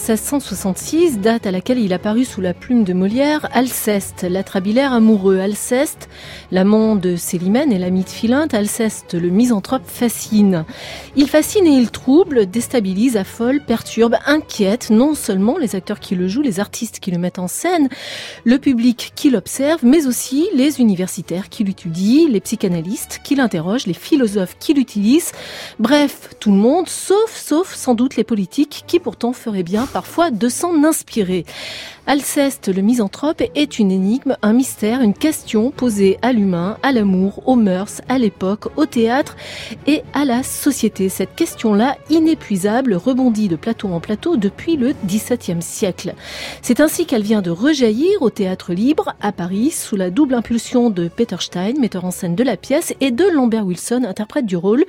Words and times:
1666, 0.00 1.18
date 1.18 1.46
à 1.46 1.50
laquelle 1.50 1.78
il 1.78 1.92
apparut 1.92 2.24
sous 2.24 2.40
la 2.40 2.54
plume 2.54 2.84
de 2.84 2.94
Molière, 2.94 3.46
Alceste, 3.52 4.26
l'atrabilaire 4.28 4.94
amoureux, 4.94 5.38
Alceste, 5.38 6.08
l'amant 6.50 6.96
de 6.96 7.16
Célimène 7.16 7.70
et 7.70 7.78
l'ami 7.78 8.04
de 8.04 8.08
Philinte, 8.08 8.54
Alceste, 8.54 9.12
le 9.12 9.28
misanthrope, 9.28 9.82
fascine. 9.84 10.64
Il 11.16 11.28
fascine 11.28 11.66
et 11.66 11.76
il 11.76 11.90
trouble, 11.90 12.46
déstabilise, 12.46 13.18
affole, 13.18 13.60
perturbe, 13.60 14.16
inquiète 14.24 14.88
non 14.88 15.14
seulement 15.14 15.58
les 15.58 15.76
acteurs 15.76 16.00
qui 16.00 16.14
le 16.14 16.28
jouent, 16.28 16.40
les 16.40 16.60
artistes 16.60 16.98
qui 16.98 17.10
le 17.10 17.18
mettent 17.18 17.38
en 17.38 17.48
scène, 17.48 17.90
le 18.44 18.58
public 18.58 19.12
qui 19.14 19.28
l'observe, 19.28 19.84
mais 19.84 20.06
aussi 20.06 20.48
les 20.54 20.80
universitaires 20.80 21.50
qui 21.50 21.62
l'étudient, 21.62 22.26
les 22.26 22.40
psychanalystes 22.40 23.20
qui 23.22 23.34
l'interrogent, 23.34 23.86
les 23.86 23.92
philosophes 23.92 24.56
qui 24.58 24.72
l'utilisent, 24.72 25.32
bref, 25.78 26.30
tout 26.40 26.52
le 26.52 26.58
monde, 26.58 26.88
sauf, 26.88 27.36
sauf 27.36 27.74
sans 27.74 27.94
doute 27.94 28.16
les 28.16 28.24
politiques 28.24 28.84
qui 28.86 28.98
pourtant 28.98 29.34
ferait 29.34 29.62
bien 29.62 29.86
parfois 29.92 30.30
de 30.30 30.48
s'en 30.48 30.84
inspirer. 30.84 31.44
Alceste, 32.06 32.74
le 32.74 32.82
misanthrope, 32.82 33.42
est 33.54 33.78
une 33.78 33.92
énigme, 33.92 34.36
un 34.42 34.52
mystère, 34.52 35.00
une 35.00 35.14
question 35.14 35.70
posée 35.70 36.18
à 36.22 36.32
l'humain, 36.32 36.76
à 36.82 36.90
l'amour, 36.90 37.42
aux 37.46 37.54
mœurs, 37.54 38.00
à 38.08 38.18
l'époque, 38.18 38.66
au 38.76 38.86
théâtre 38.86 39.36
et 39.86 40.02
à 40.12 40.24
la 40.24 40.42
société. 40.42 41.08
Cette 41.08 41.36
question-là, 41.36 41.96
inépuisable, 42.08 42.94
rebondit 42.94 43.46
de 43.46 43.54
plateau 43.54 43.88
en 43.88 44.00
plateau 44.00 44.36
depuis 44.36 44.76
le 44.76 44.94
XVIIe 45.06 45.62
siècle. 45.62 46.14
C'est 46.62 46.80
ainsi 46.80 47.06
qu'elle 47.06 47.22
vient 47.22 47.42
de 47.42 47.50
rejaillir 47.50 48.22
au 48.22 48.30
théâtre 48.30 48.72
libre, 48.72 49.14
à 49.20 49.30
Paris, 49.30 49.70
sous 49.70 49.94
la 49.94 50.10
double 50.10 50.34
impulsion 50.34 50.90
de 50.90 51.06
Peter 51.06 51.36
Stein, 51.38 51.74
metteur 51.78 52.04
en 52.04 52.10
scène 52.10 52.34
de 52.34 52.42
la 52.42 52.56
pièce, 52.56 52.92
et 53.00 53.12
de 53.12 53.24
Lambert 53.24 53.66
Wilson, 53.66 54.02
interprète 54.04 54.46
du 54.46 54.56
rôle. 54.56 54.84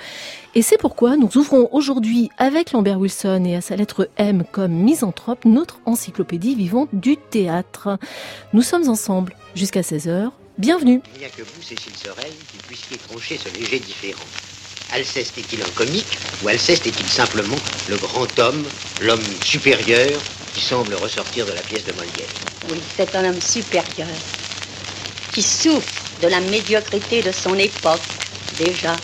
Et 0.56 0.62
c'est 0.62 0.78
pourquoi 0.78 1.18
nous 1.18 1.38
ouvrons 1.38 1.70
aujourd'hui 1.72 2.30
avec 2.38 2.72
Lambert 2.72 3.00
Wilson 3.00 3.44
et 3.46 3.56
à 3.56 3.62
sa 3.62 3.76
lettre 3.76 4.10
M 4.18 4.44
comme 4.52 4.72
misanthrope 4.92 5.46
notre 5.46 5.80
encyclopédie 5.86 6.54
vivante 6.54 6.90
du 6.92 7.16
théâtre. 7.16 7.98
Nous 8.52 8.62
sommes 8.62 8.90
ensemble 8.90 9.34
jusqu'à 9.56 9.80
16h. 9.80 10.32
Bienvenue. 10.58 11.02
Il 11.16 11.20
n'y 11.20 11.26
a 11.26 11.30
que 11.30 11.44
vous, 11.44 11.62
Cécile 11.62 11.96
Sorel, 11.96 12.34
qui 12.52 12.58
puissiez 12.68 12.98
trancher 12.98 13.38
ce 13.38 13.48
léger 13.58 13.80
différent. 13.80 14.28
Alceste 14.92 15.38
est-il 15.38 15.62
un 15.62 15.74
comique 15.76 16.18
ou 16.44 16.50
Alceste 16.50 16.88
est-il 16.88 17.08
simplement 17.08 17.56
le 17.88 17.96
grand 17.96 18.28
homme, 18.40 18.66
l'homme 19.02 19.24
supérieur 19.46 20.20
qui 20.54 20.60
semble 20.60 20.94
ressortir 20.96 21.46
de 21.46 21.54
la 21.54 21.62
pièce 21.62 21.86
de 21.86 21.94
Molière? 21.94 22.34
Oui, 22.70 22.82
c'est 22.98 23.16
un 23.16 23.30
homme 23.30 23.42
supérieur 23.42 24.10
qui 25.32 25.42
souffre 25.42 26.04
de 26.22 26.28
la 26.28 26.42
médiocrité 26.42 27.22
de 27.22 27.32
son 27.32 27.56
époque, 27.56 28.02
déjà 28.58 28.98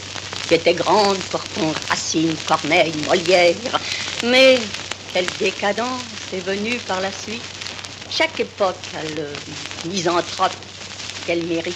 qui 0.49 0.55
était 0.55 0.73
grande 0.73 1.17
ton 1.55 1.71
Racine, 1.89 2.35
Corneille, 2.45 2.93
Molière. 3.07 3.55
Mais 4.23 4.59
quelle 5.13 5.27
décadence 5.39 6.01
est 6.33 6.39
venue 6.39 6.77
par 6.87 7.01
la 7.01 7.11
suite. 7.11 7.41
Chaque 8.09 8.39
époque 8.39 8.75
a 8.95 9.03
le 9.03 9.27
misanthrope 9.89 10.55
qu'elle 11.25 11.45
mérite. 11.45 11.75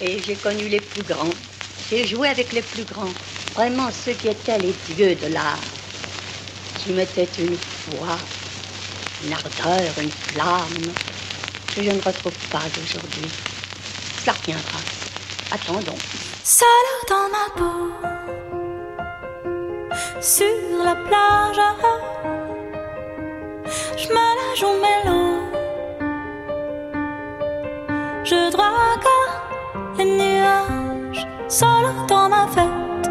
Et 0.00 0.22
j'ai 0.22 0.36
connu 0.36 0.68
les 0.68 0.80
plus 0.80 1.02
grands. 1.02 1.34
J'ai 1.90 2.06
joué 2.06 2.28
avec 2.28 2.52
les 2.52 2.62
plus 2.62 2.84
grands. 2.84 3.12
Vraiment 3.54 3.90
ceux 3.90 4.12
qui 4.12 4.28
étaient 4.28 4.58
les 4.58 4.74
dieux 4.88 5.14
de 5.14 5.32
l'art. 5.32 5.58
Qui 6.78 6.92
mettaient 6.92 7.28
une 7.38 7.56
foi, 7.56 8.16
une 9.24 9.32
ardeur, 9.32 9.92
une 10.00 10.10
flamme 10.10 10.92
que 11.74 11.82
je 11.82 11.90
ne 11.90 12.00
retrouve 12.00 12.38
pas 12.50 12.62
aujourd'hui. 12.82 13.30
Cela 14.22 14.32
reviendra. 14.32 14.80
Attendons 15.50 15.98
seule 16.48 16.66
dans 17.10 17.28
ma 17.28 17.50
peau, 17.56 18.37
sur 20.20 20.84
la 20.84 20.94
plage. 20.94 21.60
Je 23.96 24.08
me 24.08 24.14
la 24.14 24.54
joue 24.56 24.76
mélo, 24.84 25.20
je 28.24 28.50
drague 28.50 29.08
les 29.98 30.04
nuages, 30.04 31.26
seule 31.48 31.90
dans 32.08 32.28
ma 32.28 32.46
fête. 32.48 33.10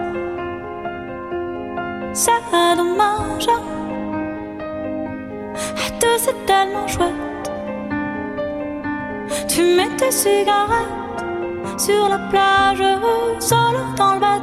C'est 2.13 2.41
dommage, 2.75 3.49
et 5.55 5.91
tout 5.99 6.17
c'est 6.17 6.45
tellement 6.45 6.87
chouette. 6.87 7.51
Tu 9.47 9.61
mets 9.63 9.95
tes 9.97 10.11
cigarettes 10.11 11.23
sur 11.77 12.09
la 12.09 12.19
plage, 12.29 12.83
seul 13.39 13.77
dans 13.97 14.13
le 14.15 14.19
bateau. 14.19 14.36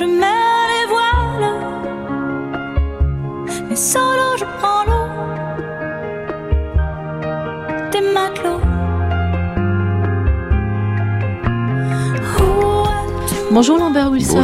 Je 0.00 0.06
mets 0.06 0.66
les 0.72 0.86
voiles, 0.88 1.52
mais 3.68 3.76
solo 3.76 4.38
je 4.38 4.46
prends 4.58 4.84
l'eau 4.86 5.08
des 7.92 8.00
matelots. 8.14 8.62
Bonjour 13.50 13.76
Lambert 13.76 14.10
Wilson, 14.10 14.40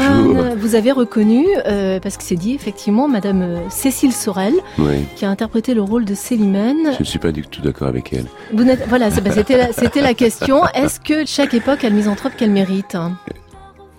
vous 0.59 0.75
avez 0.75 0.93
reconnu, 0.93 1.47
euh, 1.65 2.01
parce 2.01 2.19
que 2.19 2.23
c'est 2.23 2.35
dit 2.35 2.55
effectivement, 2.55 3.09
Madame 3.09 3.41
euh, 3.41 3.57
Cécile 3.71 4.13
Sorel, 4.13 4.53
qui 5.15 5.25
a 5.25 5.31
interprété 5.31 5.73
le 5.73 5.81
rôle 5.81 6.05
de 6.05 6.15
Célimène. 6.15 6.93
Je 6.93 7.01
ne 7.01 7.05
suis 7.05 7.19
pas 7.19 7.33
du 7.33 7.41
tout 7.41 7.63
d'accord 7.63 7.89
avec 7.89 8.13
elle. 8.13 8.27
Vous 8.53 8.67
voilà, 8.89 9.09
bah, 9.09 9.31
c'était 9.33 9.57
la, 9.57 10.03
la 10.03 10.13
question. 10.13 10.67
Est-ce 10.75 11.01
que 11.01 11.25
chaque 11.25 11.55
époque 11.55 11.83
a 11.83 11.89
le 11.89 11.97
misanthrope 11.97 12.35
qu'elle 12.37 12.51
mérite 12.51 12.95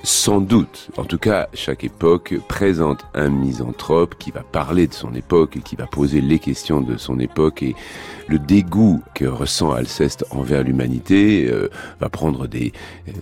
sans 0.04 0.40
doute. 0.42 0.90
En 0.98 1.04
tout 1.04 1.18
cas, 1.18 1.48
chaque 1.54 1.84
époque 1.84 2.36
présente 2.48 3.06
un 3.14 3.30
misanthrope 3.30 4.16
qui 4.18 4.32
va 4.32 4.42
parler 4.42 4.88
de 4.88 4.94
son 4.94 5.14
époque 5.16 5.58
et 5.58 5.62
qui 5.62 5.76
va 5.76 5.88
poser 5.88 6.22
les 6.22 6.40
questions 6.40 6.82
de 6.82 6.98
son 6.98 7.20
époque 7.20 7.64
et 7.64 7.76
le 8.28 8.40
dégoût 8.40 9.02
que 9.16 9.26
ressent 9.26 9.72
Alceste 9.72 10.26
envers 10.32 10.64
l'humanité 10.64 11.50
euh, 11.50 11.70
va 12.00 12.10
prendre 12.10 12.48
des 12.48 12.74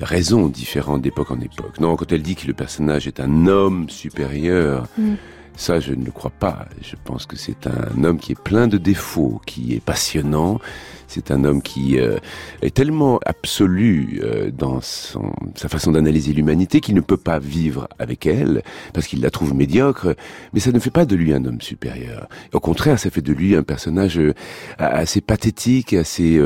raisons 0.01 0.47
différentes 0.47 1.01
d'époque 1.01 1.31
en 1.31 1.39
époque. 1.39 1.79
Non, 1.79 1.95
quand 1.95 2.11
elle 2.11 2.23
dit 2.23 2.35
que 2.35 2.47
le 2.47 2.53
personnage 2.53 3.07
est 3.07 3.19
un 3.19 3.47
homme 3.47 3.89
supérieur, 3.89 4.87
mm. 4.97 5.13
Ça, 5.55 5.79
je 5.79 5.93
ne 5.93 6.03
le 6.03 6.11
crois 6.11 6.31
pas. 6.31 6.67
Je 6.81 6.95
pense 7.03 7.25
que 7.25 7.37
c'est 7.37 7.67
un 7.67 8.03
homme 8.03 8.19
qui 8.19 8.33
est 8.33 8.39
plein 8.39 8.67
de 8.67 8.77
défauts, 8.77 9.41
qui 9.45 9.73
est 9.73 9.79
passionnant. 9.79 10.59
C'est 11.07 11.31
un 11.31 11.43
homme 11.45 11.61
qui 11.61 11.99
euh, 11.99 12.17
est 12.61 12.73
tellement 12.73 13.19
absolu 13.25 14.19
euh, 14.23 14.51
dans 14.51 14.81
son, 14.81 15.33
sa 15.55 15.69
façon 15.69 15.91
d'analyser 15.91 16.33
l'humanité 16.33 16.81
qu'il 16.81 16.95
ne 16.95 17.01
peut 17.01 17.17
pas 17.17 17.39
vivre 17.39 17.87
avec 17.99 18.25
elle 18.25 18.63
parce 18.91 19.07
qu'il 19.07 19.21
la 19.21 19.29
trouve 19.29 19.53
médiocre. 19.53 20.15
Mais 20.53 20.59
ça 20.59 20.71
ne 20.71 20.79
fait 20.79 20.89
pas 20.89 21.05
de 21.05 21.15
lui 21.15 21.33
un 21.33 21.45
homme 21.45 21.61
supérieur. 21.61 22.27
Au 22.53 22.59
contraire, 22.59 22.99
ça 22.99 23.09
fait 23.09 23.21
de 23.21 23.33
lui 23.33 23.55
un 23.55 23.63
personnage 23.63 24.17
euh, 24.19 24.33
assez 24.77 25.21
pathétique, 25.21 25.93
assez 25.93 26.41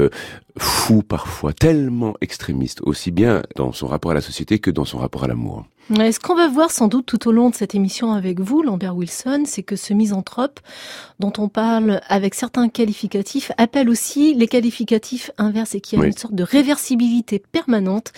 fou 0.58 1.04
parfois, 1.04 1.54
tellement 1.54 2.16
extrémiste, 2.22 2.82
aussi 2.84 3.12
bien 3.12 3.42
dans 3.56 3.72
son 3.72 3.88
rapport 3.88 4.12
à 4.12 4.14
la 4.14 4.22
société 4.22 4.60
que 4.60 4.72
dans 4.72 4.86
son 4.86 4.98
rapport 4.98 5.24
à 5.24 5.28
l'amour. 5.28 5.66
Ce 5.92 6.20
qu'on 6.20 6.36
va 6.36 6.48
voir 6.48 6.70
sans 6.70 6.88
doute 6.88 7.08
tout 7.08 7.28
au 7.28 7.32
long 7.32 7.50
de 7.50 7.56
cette 7.56 7.74
émission 7.74 8.14
avec 8.14 8.40
vous, 8.40 8.62
Lambert 8.62 8.96
Wilson, 8.96 9.44
c'est 9.46 9.64
que 9.64 9.76
ce 9.76 9.96
misanthrope 9.96 10.60
dont 11.20 11.34
on 11.40 11.50
parle 11.50 12.00
avec 12.08 12.36
certains 12.36 12.70
qualificatifs 12.70 13.52
appelle 13.58 13.90
aussi 13.90 14.36
les 14.36 14.46
qualificatifs 14.46 15.32
inverses 15.40 15.74
et 15.74 15.82
qui 15.82 15.96
a 15.96 16.06
une 16.06 16.16
sorte 16.16 16.36
de 16.36 16.44
réversibilité 16.44 17.40
permanente 17.40 18.14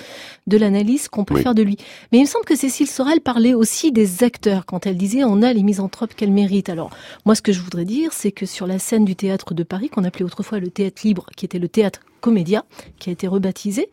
de 0.48 0.58
l'analyse 0.58 1.08
qu'on 1.08 1.24
peut 1.24 1.38
faire 1.38 1.56
de 1.56 1.62
lui. 1.62 1.78
Mais 2.12 2.18
il 2.18 2.24
me 2.24 2.28
semble 2.28 2.44
que 2.44 2.58
Cécile 2.58 2.90
Sorel 2.90 3.22
parlait 3.22 3.54
aussi 3.54 3.94
des 3.94 4.26
acteurs 4.26 4.66
quand 4.66 4.86
elle 4.86 4.98
disait 4.98 5.24
on 5.24 5.42
a 5.42 5.54
les 5.54 5.64
misanthropes 5.64 6.14
qu'elle 6.14 6.32
mérite. 6.32 6.68
Alors 6.68 6.90
moi 7.24 7.36
ce 7.36 7.42
que 7.42 7.54
je 7.54 7.62
voudrais 7.62 7.86
dire 7.86 8.12
c'est 8.12 8.34
que 8.34 8.46
sur 8.46 8.68
la 8.68 8.80
scène 8.80 9.06
du 9.06 9.16
théâtre 9.16 9.54
de 9.54 9.64
Paris 9.64 9.90
qu'on 9.90 10.04
appelait 10.04 10.26
autrefois 10.26 10.60
le 10.60 10.70
théâtre 10.70 11.04
libre 11.06 11.28
qui 11.38 11.46
était 11.46 11.60
le 11.60 11.70
théâtre 11.70 12.02
Comédia, 12.20 12.66
qui 13.00 13.10
a 13.10 13.14
été 13.14 13.28
rebaptisé. 13.28 13.90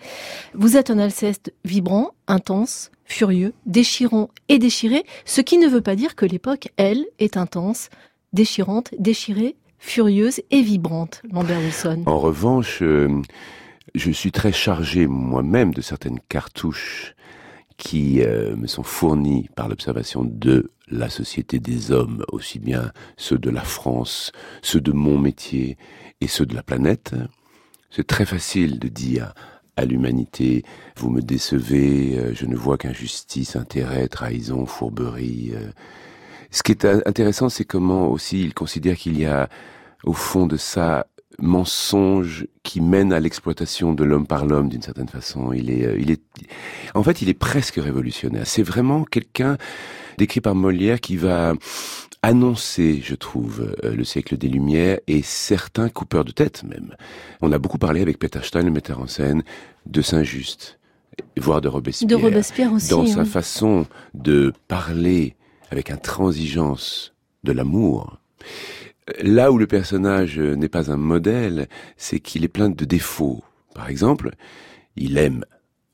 Vous 0.53 0.77
êtes 0.77 0.91
un 0.91 0.99
Alceste 0.99 1.53
vibrant, 1.65 2.11
intense, 2.27 2.91
furieux, 3.09 3.55
déchirant 3.67 4.31
et 4.49 4.59
déchiré, 4.59 5.03
ce 5.25 5.41
qui 5.41 5.59
ne 5.59 5.67
veut 5.67 5.81
pas 5.81 5.97
dire 5.97 6.15
que 6.15 6.27
l'époque, 6.27 6.69
elle, 6.77 7.07
est 7.19 7.37
intense, 7.37 7.89
déchirante, 8.33 8.91
déchirée, 8.99 9.57
furieuse 9.79 10.41
et 10.51 10.63
vibrante, 10.63 11.23
Lambert 11.33 11.59
Wilson. 11.59 12.03
En 12.07 12.19
revanche, 12.19 12.81
euh, 12.83 13.23
je 13.95 14.11
suis 14.11 14.33
très 14.33 14.53
chargé 14.53 15.07
moi-même 15.07 15.73
de 15.73 15.81
certaines 15.81 16.21
cartouches 16.29 17.15
qui 17.79 18.23
euh, 18.23 18.57
me 18.57 18.67
sont 18.67 18.83
fournies 18.83 19.49
par 19.55 19.69
l'observation 19.69 20.25
de 20.25 20.71
la 20.89 21.09
société 21.09 21.61
des 21.61 21.93
hommes, 21.93 22.25
aussi 22.33 22.59
bien 22.59 22.93
ceux 23.17 23.39
de 23.39 23.51
la 23.51 23.63
France, 23.63 24.33
ceux 24.63 24.81
de 24.81 24.93
mon 24.93 25.19
métier 25.19 25.77
et 26.21 26.27
ceux 26.27 26.47
de 26.47 26.55
la 26.55 26.63
planète 26.63 27.15
C'est 27.91 28.07
très 28.07 28.27
facile 28.27 28.79
de 28.79 28.89
dire 28.89 29.33
à 29.79 29.85
l'humanité, 29.85 30.65
vous 30.97 31.11
me 31.11 31.23
décevez, 31.23 32.19
euh, 32.19 32.35
je 32.35 32.47
ne 32.47 32.57
vois 32.57 32.77
qu'injustice, 32.77 33.57
intérêt, 33.57 34.09
trahison, 34.09 34.67
fourberie. 34.67 35.53
euh. 35.55 35.69
Ce 36.51 36.63
qui 36.63 36.73
est 36.73 36.85
in- 36.85 37.03
intéressant, 37.07 37.49
c'est 37.49 37.65
comment 37.65 38.09
aussi 38.09 38.43
il 38.43 38.55
considère 38.55 38.97
qu'il 38.97 39.19
y 39.19 39.25
a 39.27 39.49
au 40.05 40.13
fond 40.13 40.47
de 40.47 40.57
ça 40.57 41.07
mensonge 41.41 42.47
qui 42.65 42.81
mène 42.81 43.13
à 43.13 43.21
l'exploitation 43.21 43.93
de 43.95 44.03
l'homme 44.03 44.27
par 44.27 44.45
l'homme 44.45 44.69
d'une 44.69 44.83
certaine 44.83 45.09
façon. 45.09 45.53
Il 45.53 45.71
est, 45.71 45.87
euh, 45.87 45.97
il 45.99 46.11
est, 46.11 46.21
en 46.95 47.03
fait, 47.05 47.23
il 47.23 47.29
est 47.29 47.35
presque 47.35 47.77
révolutionnaire. 47.77 48.47
C'est 48.47 48.63
vraiment 48.65 49.05
quelqu'un 49.05 49.57
décrit 50.19 50.43
par 50.43 50.55
Molière 50.55 51.01
qui 51.01 51.17
va 51.17 51.55
annoncer, 52.23 53.01
je 53.03 53.15
trouve, 53.15 53.75
euh, 53.85 53.95
le 53.95 54.05
siècle 54.05 54.37
des 54.37 54.49
Lumières 54.49 54.99
et 55.07 55.23
certains 55.23 55.89
coupeurs 55.89 56.25
de 56.25 56.33
tête 56.33 56.65
même. 56.65 56.95
On 57.41 57.53
a 57.53 57.59
beaucoup 57.59 57.79
parlé 57.79 58.03
avec 58.03 58.19
Peter 58.19 58.41
Stein, 58.43 58.63
le 58.63 58.71
metteur 58.71 59.01
en 59.01 59.07
scène, 59.07 59.43
de 59.87 60.03
Saint-Just, 60.03 60.79
voire 61.39 61.61
de 61.61 61.69
Robespierre. 61.69 62.09
De 62.09 62.15
Robespierre 62.17 62.73
aussi. 62.73 62.91
Dans 62.91 63.07
sa 63.07 63.25
façon 63.25 63.87
de 64.15 64.53
parler 64.67 65.37
avec 65.71 65.91
intransigeance 65.91 67.15
de 67.45 67.53
l'amour. 67.53 68.19
Là 69.23 69.53
où 69.53 69.59
le 69.59 69.67
personnage 69.67 70.39
n'est 70.39 70.69
pas 70.69 70.91
un 70.91 70.97
modèle, 70.97 71.69
c'est 71.97 72.21
qu'il 72.21 72.45
est 72.45 72.49
plein 72.49 72.69
de 72.69 72.85
défauts. 72.85 73.43
Par 73.75 73.89
exemple, 73.89 74.33
il 74.97 75.17
aime 75.17 75.45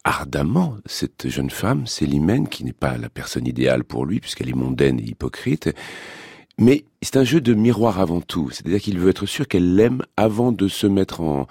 ardemment 0.04 0.76
cette 0.86 1.28
jeune 1.28 1.50
femme, 1.50 1.86
Célimène, 1.86 2.48
qui 2.48 2.64
n'est 2.64 2.72
pas 2.72 2.96
la 2.98 3.08
personne 3.08 3.46
idéale 3.46 3.84
pour 3.84 4.06
lui, 4.06 4.20
puisqu'elle 4.20 4.48
est 4.48 4.54
mondaine 4.54 5.00
et 5.00 5.04
hypocrite. 5.04 5.70
Mais 6.58 6.84
c'est 7.02 7.16
un 7.16 7.24
jeu 7.24 7.40
de 7.40 7.54
miroir 7.54 7.98
avant 7.98 8.20
tout. 8.20 8.50
C'est-à-dire 8.50 8.80
qu'il 8.80 8.98
veut 8.98 9.10
être 9.10 9.26
sûr 9.26 9.48
qu'elle 9.48 9.74
l'aime 9.74 10.02
avant 10.16 10.52
de 10.52 10.68
se 10.68 10.86
mettre 10.86 11.20
en, 11.20 11.48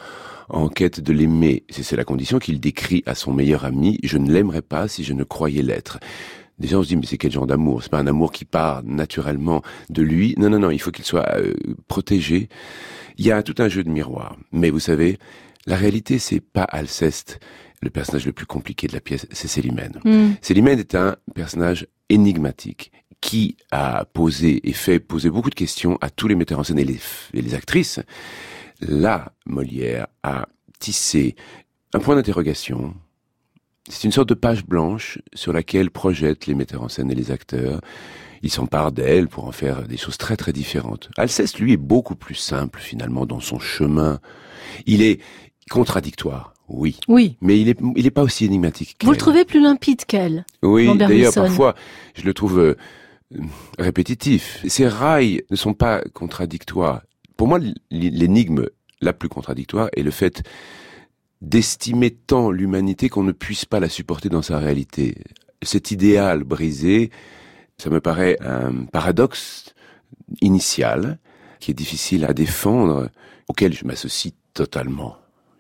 en 0.50 0.70
quête 0.70 1.02
de 1.02 1.12
l'aimer. 1.12 1.64
C'est 1.70 1.98
la 1.98 2.06
condition 2.06 2.40
qu'il 2.40 2.60
décrit 2.60 3.04
à 3.06 3.16
son 3.16 3.34
meilleur 3.34 3.66
ami. 3.66 4.00
Je 4.04 4.18
ne 4.18 4.32
l'aimerais 4.32 4.62
pas 4.62 4.88
si 4.88 5.04
je 5.04 5.14
ne 5.14 5.24
croyais 5.24 5.62
l'être. 5.62 6.00
Déjà, 6.60 6.78
on 6.78 6.84
se 6.84 6.88
dit, 6.88 6.96
mais 6.96 7.06
c'est 7.06 7.18
quel 7.18 7.32
genre 7.32 7.48
d'amour? 7.48 7.84
C'est 7.84 7.92
pas 7.92 8.00
un 8.00 8.08
amour 8.08 8.32
qui 8.32 8.46
part 8.46 8.84
naturellement 8.84 9.62
de 9.90 10.04
lui. 10.04 10.36
Non, 10.38 10.50
non, 10.50 10.60
non, 10.60 10.72
il 10.72 10.80
faut 10.80 10.92
qu'il 10.92 11.04
soit 11.04 11.28
euh, 11.36 11.54
protégé. 11.88 12.48
Il 13.18 13.26
y 13.26 13.32
a 13.32 13.44
tout 13.44 13.56
un 13.58 13.68
jeu 13.68 13.84
de 13.84 13.90
miroir. 13.90 14.38
Mais 14.52 14.70
vous 14.70 14.80
savez, 14.80 15.18
la 15.66 15.76
réalité, 15.76 16.20
c'est 16.20 16.40
pas 16.40 16.64
Alceste, 16.64 17.40
le 17.84 17.90
personnage 17.90 18.26
le 18.26 18.34
plus 18.34 18.46
compliqué 18.46 18.88
de 18.88 18.94
la 18.94 19.02
pièce, 19.02 19.28
c'est 19.32 19.48
Célimène. 19.48 20.00
Hmm. 20.04 20.32
Célimène 20.42 20.80
est 20.80 20.96
un 20.96 21.16
personnage 21.36 21.88
énigmatique 22.10 22.92
qui 23.22 23.56
a 23.72 24.06
posé 24.06 24.68
et 24.68 24.74
fait 24.74 25.00
poser 25.00 25.30
beaucoup 25.30 25.50
de 25.50 25.56
questions 25.56 25.98
à 26.02 26.10
tous 26.10 26.28
les 26.28 26.36
metteurs 26.36 26.60
en 26.60 26.64
scène 26.64 26.80
et 26.80 26.84
les, 26.84 27.00
et 27.34 27.42
les 27.42 27.54
actrices. 27.56 28.02
Là, 28.82 29.32
Molière 29.46 30.08
a 30.24 30.48
tissé 30.80 31.36
un 31.94 32.00
point 32.00 32.16
d'interrogation. 32.16 32.94
C'est 33.90 34.04
une 34.04 34.12
sorte 34.12 34.30
de 34.30 34.34
page 34.34 34.66
blanche 34.66 35.20
sur 35.34 35.54
laquelle 35.54 35.90
projettent 35.90 36.48
les 36.48 36.54
metteurs 36.54 36.84
en 36.84 36.90
scène 36.90 37.12
et 37.12 37.16
les 37.16 37.32
acteurs. 37.32 37.80
Ils 38.42 38.52
s'emparent 38.52 38.92
d'elle 38.92 39.30
pour 39.30 39.46
en 39.46 39.54
faire 39.54 39.88
des 39.88 39.98
choses 39.98 40.18
très 40.18 40.36
très 40.36 40.52
différentes. 40.52 41.10
Alceste, 41.18 41.60
lui, 41.60 41.74
est 41.74 41.78
beaucoup 41.78 42.16
plus 42.16 42.36
simple 42.36 42.80
finalement 42.82 43.26
dans 43.26 43.40
son 43.40 43.58
chemin. 43.58 44.20
Il 44.86 45.02
est 45.02 45.22
contradictoire, 45.70 46.53
oui. 46.74 47.00
Oui. 47.08 47.38
Mais 47.42 47.60
il 47.60 47.70
est, 47.70 47.80
il 47.96 48.06
est 48.06 48.12
pas 48.12 48.24
aussi 48.24 48.46
énigmatique 48.46 48.98
Vous 49.04 49.12
le 49.12 49.18
trouvez 49.18 49.46
plus 49.46 49.62
limpide 49.62 50.06
qu'elle 50.06 50.46
Oui, 50.62 50.90
d'ailleurs, 50.98 51.34
parfois, 51.34 51.76
je 52.16 52.24
le 52.24 52.34
trouve 52.34 52.60
euh, 52.60 52.76
répétitif. 53.80 54.64
Ces 54.68 54.88
rails 54.88 55.44
ne 55.50 55.56
sont 55.56 55.74
pas 55.74 56.02
contradictoires. 56.14 57.04
Pour 57.38 57.48
moi, 57.48 57.60
l'énigme 57.92 58.68
la 59.02 59.14
plus 59.14 59.30
contradictoire 59.30 59.90
est 59.96 60.04
le 60.04 60.12
fait 60.12 60.44
d'estimer 61.42 62.12
tant 62.12 62.52
l'humanité 62.52 63.10
qu'on 63.10 63.24
ne 63.24 63.34
puisse 63.34 63.66
pas 63.66 63.80
la 63.80 63.90
supporter 63.90 64.30
dans 64.30 64.42
sa 64.42 64.60
réalité. 64.60 65.16
Cet 65.62 65.92
idéal 65.92 66.44
brisé, 66.44 67.12
ça 67.78 67.90
me 67.90 68.00
paraît 68.00 68.38
un 68.42 68.86
paradoxe 68.86 69.74
initial 70.42 71.20
qui 71.60 71.72
est 71.72 71.76
difficile 71.76 72.26
à 72.26 72.34
défendre, 72.34 73.10
auquel 73.48 73.74
je 73.74 73.86
m'associe 73.86 74.34
totalement. 74.54 75.18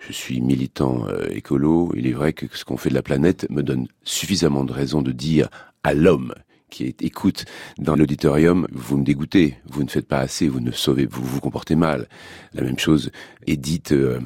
Je 0.07 0.13
suis 0.13 0.41
militant 0.41 1.07
euh, 1.07 1.27
écolo. 1.29 1.91
Il 1.95 2.07
est 2.07 2.13
vrai 2.13 2.33
que 2.33 2.45
ce 2.51 2.65
qu'on 2.65 2.77
fait 2.77 2.89
de 2.89 2.95
la 2.95 3.01
planète 3.01 3.47
me 3.49 3.63
donne 3.63 3.87
suffisamment 4.03 4.65
de 4.65 4.73
raisons 4.73 5.01
de 5.01 5.11
dire 5.11 5.49
à 5.83 5.93
l'homme 5.93 6.33
qui 6.69 6.95
écoute 7.01 7.45
dans 7.77 7.95
l'auditorium, 7.95 8.67
vous 8.71 8.97
me 8.97 9.03
dégoûtez, 9.03 9.57
vous 9.67 9.83
ne 9.83 9.89
faites 9.89 10.07
pas 10.07 10.19
assez, 10.19 10.47
vous 10.47 10.59
ne 10.59 10.71
sauvez, 10.71 11.05
vous 11.05 11.23
vous 11.23 11.39
comportez 11.39 11.75
mal. 11.75 12.09
La 12.53 12.63
même 12.63 12.79
chose 12.79 13.11
est 13.45 13.57
dite, 13.57 13.91
euh, 13.91 14.19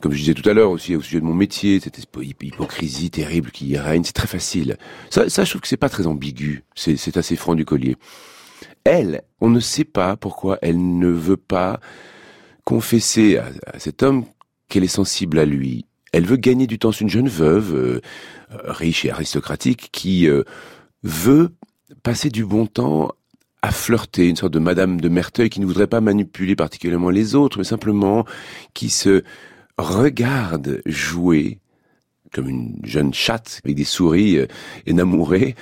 comme 0.00 0.12
je 0.12 0.18
disais 0.18 0.34
tout 0.34 0.48
à 0.48 0.54
l'heure 0.54 0.70
aussi 0.70 0.96
au 0.96 1.02
sujet 1.02 1.20
de 1.20 1.26
mon 1.26 1.34
métier, 1.34 1.80
cette 1.80 1.98
hypocrisie 1.98 3.10
terrible 3.10 3.50
qui 3.50 3.66
y 3.68 3.78
règne, 3.78 4.04
c'est 4.04 4.14
très 4.14 4.26
facile. 4.26 4.78
Ça, 5.10 5.28
ça, 5.28 5.44
je 5.44 5.50
trouve 5.50 5.60
que 5.60 5.68
c'est 5.68 5.76
pas 5.76 5.90
très 5.90 6.06
ambigu, 6.06 6.64
c'est 6.74 7.16
assez 7.16 7.36
franc 7.36 7.54
du 7.54 7.66
collier. 7.66 7.96
Elle, 8.84 9.22
on 9.40 9.50
ne 9.50 9.60
sait 9.60 9.84
pas 9.84 10.16
pourquoi 10.16 10.58
elle 10.62 10.98
ne 10.98 11.08
veut 11.08 11.36
pas 11.36 11.78
confesser 12.64 13.36
à 13.36 13.78
cet 13.78 14.02
homme 14.02 14.24
qu'elle 14.72 14.84
est 14.84 14.88
sensible 14.88 15.38
à 15.38 15.44
lui. 15.44 15.84
Elle 16.12 16.24
veut 16.24 16.36
gagner 16.36 16.66
du 16.66 16.78
temps. 16.78 16.92
C'est 16.92 17.02
une 17.02 17.10
jeune 17.10 17.28
veuve, 17.28 17.74
euh, 17.74 18.00
riche 18.64 19.04
et 19.04 19.10
aristocratique, 19.10 19.90
qui 19.92 20.26
euh, 20.28 20.44
veut 21.02 21.50
passer 22.02 22.30
du 22.30 22.46
bon 22.46 22.66
temps 22.66 23.12
à 23.60 23.70
flirter, 23.70 24.28
une 24.28 24.36
sorte 24.36 24.54
de 24.54 24.58
Madame 24.58 25.00
de 25.00 25.08
Merteuil 25.10 25.50
qui 25.50 25.60
ne 25.60 25.66
voudrait 25.66 25.86
pas 25.86 26.00
manipuler 26.00 26.56
particulièrement 26.56 27.10
les 27.10 27.34
autres, 27.34 27.58
mais 27.58 27.64
simplement 27.64 28.24
qui 28.72 28.88
se 28.88 29.22
regarde 29.76 30.80
jouer 30.86 31.58
comme 32.32 32.48
une 32.48 32.76
jeune 32.82 33.12
chatte 33.12 33.60
avec 33.62 33.76
des 33.76 33.84
souris 33.84 34.38
euh, 34.38 34.46
énamourées. 34.86 35.54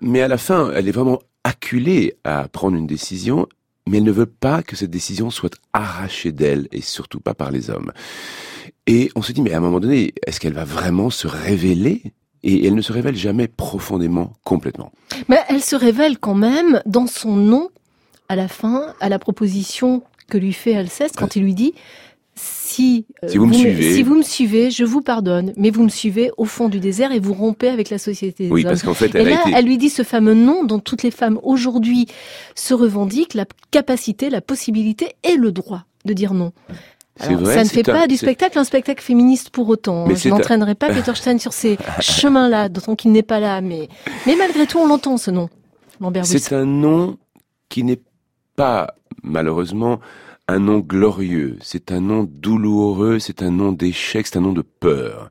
Mais 0.00 0.20
à 0.20 0.28
la 0.28 0.36
fin, 0.36 0.72
elle 0.72 0.88
est 0.88 0.92
vraiment 0.92 1.20
acculée 1.44 2.16
à 2.24 2.48
prendre 2.48 2.76
une 2.76 2.88
décision, 2.88 3.46
mais 3.88 3.98
elle 3.98 4.04
ne 4.04 4.12
veut 4.12 4.26
pas 4.26 4.62
que 4.62 4.76
cette 4.76 4.90
décision 4.90 5.30
soit 5.30 5.54
arrachée 5.72 6.32
d'elle, 6.32 6.68
et 6.72 6.80
surtout 6.80 7.20
pas 7.20 7.34
par 7.34 7.50
les 7.50 7.70
hommes. 7.70 7.92
Et 8.86 9.10
on 9.16 9.22
se 9.22 9.32
dit, 9.32 9.42
mais 9.42 9.52
à 9.52 9.58
un 9.58 9.60
moment 9.60 9.80
donné, 9.80 10.14
est-ce 10.26 10.40
qu'elle 10.40 10.54
va 10.54 10.64
vraiment 10.64 11.10
se 11.10 11.26
révéler? 11.26 12.02
Et 12.42 12.66
elle 12.66 12.74
ne 12.74 12.82
se 12.82 12.92
révèle 12.92 13.16
jamais 13.16 13.48
profondément, 13.48 14.32
complètement. 14.44 14.92
Mais 15.28 15.38
elle 15.48 15.62
se 15.62 15.76
révèle 15.76 16.18
quand 16.18 16.34
même 16.34 16.80
dans 16.86 17.06
son 17.06 17.34
nom, 17.34 17.68
à 18.28 18.36
la 18.36 18.48
fin, 18.48 18.94
à 19.00 19.08
la 19.08 19.18
proposition 19.18 20.02
que 20.28 20.38
lui 20.38 20.52
fait 20.52 20.76
Alceste, 20.76 21.16
quand 21.16 21.36
il 21.36 21.42
lui 21.42 21.54
dit 21.54 21.74
si, 22.38 23.06
euh, 23.24 23.28
Si 23.28 23.36
vous 23.38 23.46
me 23.46 23.52
suivez. 23.52 23.94
si 23.94 24.02
vous 24.02 24.14
me 24.14 24.22
suivez, 24.22 24.70
je 24.70 24.84
vous 24.84 25.00
pardonne, 25.00 25.52
mais 25.56 25.70
vous 25.70 25.82
me 25.82 25.88
suivez 25.88 26.30
au 26.36 26.44
fond 26.44 26.68
du 26.68 26.78
désert 26.80 27.10
et 27.12 27.18
vous 27.18 27.34
rompez 27.34 27.68
avec 27.68 27.90
la 27.90 27.98
société 27.98 28.44
des 28.46 28.50
Oui, 28.52 28.62
hommes. 28.64 28.70
parce 28.70 28.82
qu'en 28.82 28.94
fait, 28.94 29.14
Et 29.14 29.24
là, 29.24 29.38
a 29.44 29.48
été... 29.48 29.58
elle 29.58 29.64
lui 29.64 29.78
dit 29.78 29.88
ce 29.90 30.02
fameux 30.04 30.34
nom 30.34 30.64
dont 30.64 30.78
toutes 30.78 31.02
les 31.02 31.10
femmes 31.10 31.38
aujourd'hui 31.42 32.06
se 32.54 32.74
revendiquent, 32.74 33.34
la 33.34 33.46
capacité, 33.70 34.30
la 34.30 34.40
possibilité 34.40 35.14
et 35.24 35.36
le 35.36 35.50
droit 35.52 35.84
de 36.04 36.12
dire 36.12 36.34
non. 36.34 36.52
Alors, 37.20 37.40
vrai, 37.40 37.54
ça 37.54 37.64
ne 37.64 37.68
fait 37.68 37.88
un- 37.88 37.92
pas 37.94 38.06
du 38.06 38.16
spectacle 38.16 38.56
un 38.60 38.64
spectacle 38.64 39.02
féministe 39.02 39.50
pour 39.50 39.68
autant. 39.68 40.06
Mais 40.06 40.12
hein. 40.14 40.16
Je 40.16 40.28
un- 40.28 40.32
n'entraînerai 40.32 40.76
pas 40.76 40.88
Peter 40.94 41.14
Stein 41.16 41.38
sur 41.38 41.52
ces 41.52 41.76
chemins-là, 42.00 42.68
d'autant 42.68 42.94
qu'il 42.94 43.10
n'est 43.10 43.24
pas 43.24 43.40
là. 43.40 43.60
Mais, 43.60 43.88
mais 44.26 44.36
malgré 44.36 44.66
tout, 44.68 44.78
on 44.78 44.86
l'entend 44.86 45.16
ce 45.16 45.32
nom, 45.32 45.48
Lambert. 46.00 46.24
C'est 46.26 46.52
un 46.54 46.64
nom 46.64 47.16
qui 47.68 47.82
n'est 47.82 48.00
pas, 48.54 48.94
malheureusement, 49.24 49.98
un 50.48 50.58
nom 50.58 50.78
glorieux. 50.78 51.58
C'est 51.60 51.92
un 51.92 52.00
nom 52.00 52.24
douloureux, 52.24 53.18
c'est 53.18 53.42
un 53.42 53.50
nom 53.50 53.72
d'échec, 53.72 54.26
c'est 54.26 54.38
un 54.38 54.40
nom 54.42 54.52
de 54.52 54.62
peur. 54.62 55.30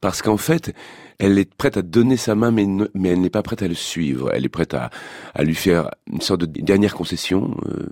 Parce 0.00 0.22
qu'en 0.22 0.38
fait, 0.38 0.74
elle 1.18 1.38
est 1.38 1.54
prête 1.54 1.76
à 1.76 1.82
donner 1.82 2.16
sa 2.16 2.34
main, 2.34 2.50
mais, 2.50 2.66
elle 3.10 3.20
n'est 3.20 3.30
pas 3.30 3.42
prête 3.42 3.62
à 3.62 3.68
le 3.68 3.74
suivre. 3.74 4.30
Elle 4.32 4.44
est 4.44 4.50
prête 4.50 4.74
à, 4.74 4.90
à 5.34 5.44
lui 5.44 5.54
faire 5.54 5.90
une 6.10 6.20
sorte 6.20 6.40
de 6.40 6.60
dernière 6.60 6.94
concession, 6.94 7.56
euh, 7.66 7.88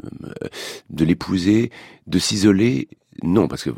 de 0.90 1.04
l'épouser, 1.04 1.71
de 2.06 2.18
s'isoler. 2.18 2.88
Non, 3.23 3.47
parce 3.47 3.64
que 3.64 3.71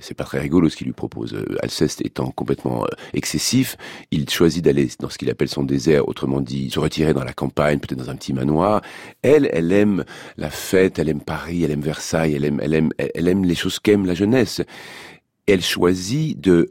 c'est 0.00 0.14
pas 0.14 0.24
très 0.24 0.40
rigolo 0.40 0.68
ce 0.68 0.76
qu'il 0.76 0.86
lui 0.86 0.92
propose. 0.92 1.34
Euh, 1.34 1.56
Alceste 1.62 2.04
étant 2.04 2.30
complètement 2.30 2.84
euh, 2.84 2.88
excessif, 3.12 3.76
il 4.10 4.28
choisit 4.28 4.64
d'aller 4.64 4.88
dans 5.00 5.08
ce 5.08 5.18
qu'il 5.18 5.30
appelle 5.30 5.48
son 5.48 5.64
désert, 5.64 6.08
autrement 6.08 6.40
dit, 6.40 6.70
se 6.70 6.78
retirer 6.78 7.14
dans 7.14 7.24
la 7.24 7.32
campagne, 7.32 7.78
peut-être 7.78 7.98
dans 7.98 8.10
un 8.10 8.16
petit 8.16 8.32
manoir. 8.32 8.82
Elle, 9.22 9.48
elle 9.52 9.72
aime 9.72 10.04
la 10.36 10.50
fête, 10.50 10.98
elle 10.98 11.08
aime 11.08 11.22
Paris, 11.22 11.64
elle 11.64 11.70
aime 11.70 11.82
Versailles, 11.82 12.34
elle 12.34 12.44
aime, 12.44 12.60
elle 12.62 12.74
aime, 12.74 12.90
elle 12.98 13.28
aime 13.28 13.44
les 13.44 13.54
choses 13.54 13.78
qu'aime 13.78 14.06
la 14.06 14.14
jeunesse. 14.14 14.62
Elle 15.46 15.62
choisit 15.62 16.40
de 16.40 16.68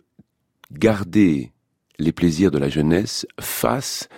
garder 0.72 1.52
les 2.00 2.12
plaisirs 2.12 2.52
de 2.52 2.58
la 2.58 2.70
jeunesse 2.70 3.28
face 3.40 4.10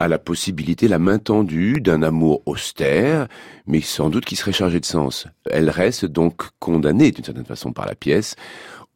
la 0.00 0.18
possibilité, 0.18 0.88
la 0.88 0.98
main 0.98 1.18
tendue 1.18 1.80
d'un 1.80 2.02
amour 2.02 2.42
austère, 2.46 3.28
mais 3.66 3.80
sans 3.80 4.10
doute 4.10 4.24
qui 4.24 4.36
serait 4.36 4.52
chargé 4.52 4.78
de 4.78 4.84
sens. 4.84 5.26
Elle 5.50 5.70
reste 5.70 6.04
donc 6.04 6.42
condamnée 6.58 7.10
d'une 7.10 7.24
certaine 7.24 7.46
façon 7.46 7.72
par 7.72 7.86
la 7.86 7.94
pièce 7.94 8.36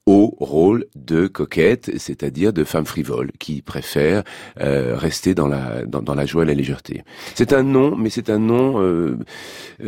au 0.07 0.35
rôle 0.41 0.87
de 0.97 1.27
coquette, 1.27 1.91
c'est-à-dire 1.99 2.53
de 2.53 2.65
femme 2.65 2.87
frivole 2.87 3.31
qui 3.39 3.63
préfère 3.63 4.23
euh, 4.61 4.97
rester 4.97 5.35
dans 5.35 5.47
la 5.47 5.85
dans, 5.87 6.03
dans, 6.03 6.15
la 6.15 6.27
joie 6.27 6.43
et 6.43 6.47
la 6.47 6.55
légèreté. 6.55 7.05
C'est 7.35 7.53
un 7.53 7.63
nom, 7.63 7.97
mais 7.97 8.11
c'est 8.11 8.31
un 8.31 8.39
nom 8.39 8.81
euh, 8.81 9.19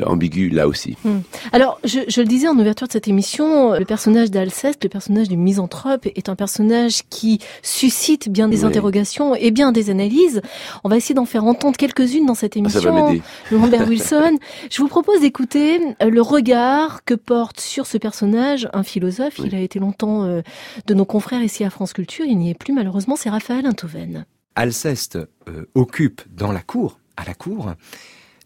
ambigu 0.04 0.50
là 0.50 0.69
aussi. 0.69 0.97
Hmm. 1.04 1.21
Alors, 1.52 1.81
je, 1.85 2.00
je, 2.09 2.21
le 2.21 2.26
disais 2.26 2.47
en 2.47 2.59
ouverture 2.59 2.87
de 2.87 2.92
cette 2.92 3.09
émission, 3.09 3.73
le 3.73 3.85
personnage 3.85 4.31
d'Alceste, 4.31 4.85
le 4.85 4.90
personnage 4.90 5.28
du 5.28 5.37
misanthrope, 5.37 6.07
est 6.07 6.28
un 6.28 6.37
personnage 6.37 7.02
qui 7.09 7.40
suscite 7.62 8.28
bien 8.28 8.49
des 8.49 8.64
interrogations 8.64 9.35
et 9.35 9.50
bien 9.50 9.73
des 9.73 9.90
analyses. 9.90 10.42
On 10.85 10.88
va 10.88 10.97
essayer 10.97 11.14
d'en 11.14 11.25
faire 11.25 11.45
entendre 11.45 11.76
quelques-unes 11.76 12.26
dans 12.26 12.35
cette 12.35 12.57
émission. 12.57 12.81
Ah, 12.81 12.83
ça 12.83 12.90
va 12.90 13.59
Lambert 13.59 13.88
Wilson, 13.88 14.37
je 14.71 14.83
vous 14.83 14.88
propose 14.88 15.21
d'écouter 15.21 15.81
le 16.00 16.21
regard 16.21 17.04
que 17.04 17.14
porte 17.14 17.61
sur 17.61 17.87
ce 17.87 17.99
personnage 17.99 18.69
un 18.73 18.83
philosophe. 18.83 19.40
Il 19.45 19.54
a 19.54 19.61
été 19.61 19.78
longtemps 19.78 20.01
euh, 20.04 20.42
de 20.87 20.94
nos 20.94 21.04
confrères 21.04 21.42
ici 21.42 21.64
à 21.64 21.71
France 21.71 21.92
Culture. 21.92 22.25
Il 22.26 22.38
n'y 22.38 22.50
est 22.50 22.59
plus 22.59 22.73
malheureusement, 22.73 23.16
c'est 23.16 23.30
Raphaël 23.30 23.66
Intoven. 23.66 24.26
Alceste 24.54 25.18
euh, 25.49 25.64
occupe 25.75 26.23
dans 26.30 26.52
la 26.52 26.61
cour, 26.61 26.99
à 27.16 27.25
la 27.25 27.35
cour, 27.35 27.75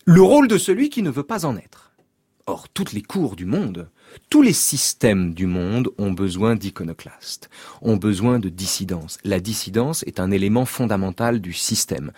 le 0.05 0.23
rôle 0.23 0.49
de 0.49 0.59
celui 0.59 0.89
qui 0.89 1.03
ne 1.03 1.11
veut 1.11 1.25
pas 1.25 1.45
en 1.45 1.57
être. 1.57 1.93
Or, 2.47 2.69
toutes 2.69 2.93
les 2.93 3.03
cours 3.03 3.35
du 3.35 3.45
monde, 3.45 3.89
tous 4.31 4.41
les 4.41 4.53
systèmes 4.53 5.35
du 5.35 5.47
monde 5.47 5.91
ont 5.99 6.13
besoin 6.13 6.55
d'iconoclastes, 6.55 7.51
ont 7.83 7.97
besoin 7.97 8.39
de 8.39 8.49
dissidence. 8.49 9.19
La 9.25 9.41
dissidence 9.41 10.05
est 10.05 10.21
un 10.21 10.31
élément 10.31 10.65
fondamental 10.65 11.41
du 11.41 11.53
système 11.53 12.13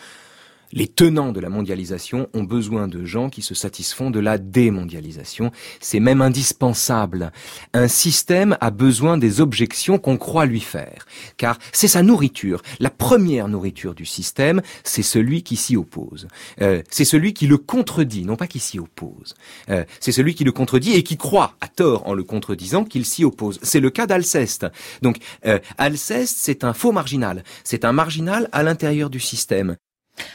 les 0.72 0.88
tenants 0.88 1.32
de 1.32 1.40
la 1.40 1.48
mondialisation 1.48 2.28
ont 2.34 2.42
besoin 2.42 2.88
de 2.88 3.04
gens 3.04 3.30
qui 3.30 3.42
se 3.42 3.54
satisfont 3.54 4.10
de 4.10 4.20
la 4.20 4.38
démondialisation. 4.38 5.50
C'est 5.80 6.00
même 6.00 6.22
indispensable. 6.22 7.32
Un 7.72 7.88
système 7.88 8.56
a 8.60 8.70
besoin 8.70 9.18
des 9.18 9.40
objections 9.40 9.98
qu'on 9.98 10.16
croit 10.16 10.46
lui 10.46 10.60
faire, 10.60 11.06
car 11.36 11.58
c'est 11.72 11.88
sa 11.88 12.02
nourriture. 12.02 12.62
La 12.80 12.90
première 12.90 13.48
nourriture 13.48 13.94
du 13.94 14.04
système, 14.04 14.62
c'est 14.84 15.02
celui 15.02 15.42
qui 15.42 15.56
s'y 15.56 15.76
oppose. 15.76 16.28
Euh, 16.60 16.82
c'est 16.90 17.04
celui 17.04 17.32
qui 17.32 17.46
le 17.46 17.58
contredit, 17.58 18.24
non 18.24 18.36
pas 18.36 18.46
qui 18.46 18.58
s'y 18.58 18.78
oppose. 18.78 19.34
Euh, 19.70 19.84
c'est 20.00 20.12
celui 20.12 20.34
qui 20.34 20.44
le 20.44 20.52
contredit 20.52 20.92
et 20.92 21.02
qui 21.02 21.16
croit, 21.16 21.54
à 21.60 21.68
tort 21.68 22.06
en 22.06 22.14
le 22.14 22.24
contredisant, 22.24 22.84
qu'il 22.84 23.04
s'y 23.04 23.24
oppose. 23.24 23.58
C'est 23.62 23.80
le 23.80 23.90
cas 23.90 24.06
d'Alceste. 24.06 24.66
Donc, 25.02 25.18
euh, 25.46 25.58
Alceste, 25.78 26.36
c'est 26.38 26.64
un 26.64 26.72
faux 26.72 26.92
marginal. 26.92 27.42
C'est 27.64 27.84
un 27.84 27.92
marginal 27.92 28.48
à 28.52 28.62
l'intérieur 28.62 29.10
du 29.10 29.20
système. 29.20 29.76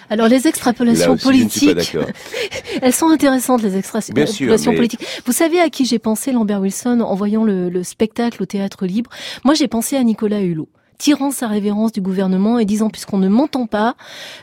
Alors 0.10 0.28
les 0.28 0.48
extrapolations 0.48 1.18
politiques, 1.18 1.96
elles 2.82 2.94
sont 2.94 3.10
intéressantes 3.10 3.62
les 3.62 3.78
extrapolations 3.78 4.74
politiques. 4.74 5.06
Vous 5.26 5.32
savez 5.32 5.60
à 5.60 5.70
qui 5.70 5.86
j'ai 5.86 6.00
pensé 6.00 6.32
Lambert 6.32 6.62
Wilson 6.62 7.02
en 7.02 7.16
voyant 7.16 7.44
le, 7.44 7.84
spectacle 7.84 8.44
au 8.44 8.46
théâtre 8.46 8.86
libre? 8.86 9.10
Moi 9.44 9.54
j'ai 9.54 9.68
pensé 9.68 9.98
à 9.98 10.04
Nicolas 10.04 10.42
Hulot 10.42 10.70
tirant 11.00 11.32
sa 11.32 11.48
révérence 11.48 11.92
du 11.92 12.02
gouvernement 12.02 12.60
et 12.60 12.66
disant 12.66 12.90
puisqu'on 12.90 13.18
ne 13.18 13.28
m'entend 13.28 13.68
pas, 13.68 13.96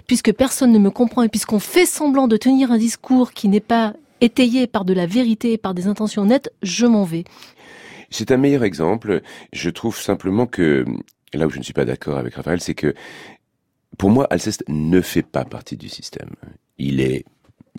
puisque 0.07 0.33
personne 0.33 0.73
ne 0.73 0.79
me 0.79 0.91
comprend 0.91 1.23
et 1.23 1.29
puisqu'on 1.29 1.61
fait 1.61 1.87
semblant 1.87 2.29
de 2.29 2.37
tenir 2.37 2.71
un 2.71 2.77
discours 2.77 3.33
qui 3.33 3.49
n'est 3.49 3.61
pas 3.61 3.95
étayé 4.21 4.67
par 4.67 4.85
de 4.85 4.93
la 4.93 5.07
vérité 5.07 5.53
et 5.53 5.59
par 5.59 5.73
des 5.73 5.87
intentions 5.87 6.25
nettes, 6.25 6.53
je 6.63 6.87
m'en 6.87 7.05
vais. 7.05 7.25
C'est 8.11 8.31
un 8.33 8.37
meilleur 8.37 8.65
exemple. 8.65 9.23
Je 9.53 9.71
trouve 9.71 9.99
simplement 9.99 10.47
que 10.47 10.85
là 11.33 11.47
où 11.47 11.51
je 11.51 11.59
ne 11.59 11.63
suis 11.63 11.73
pas 11.73 11.85
d'accord 11.85 12.19
avec 12.19 12.35
Raphaël, 12.35 12.61
c'est 12.61 12.75
que 12.75 12.95
pour 14.01 14.09
moi, 14.09 14.27
Alceste 14.31 14.65
ne 14.67 15.03
fait 15.03 15.21
pas 15.21 15.45
partie 15.45 15.77
du 15.77 15.91
système. 15.91 16.31
Il 16.79 17.03
est, 17.03 17.27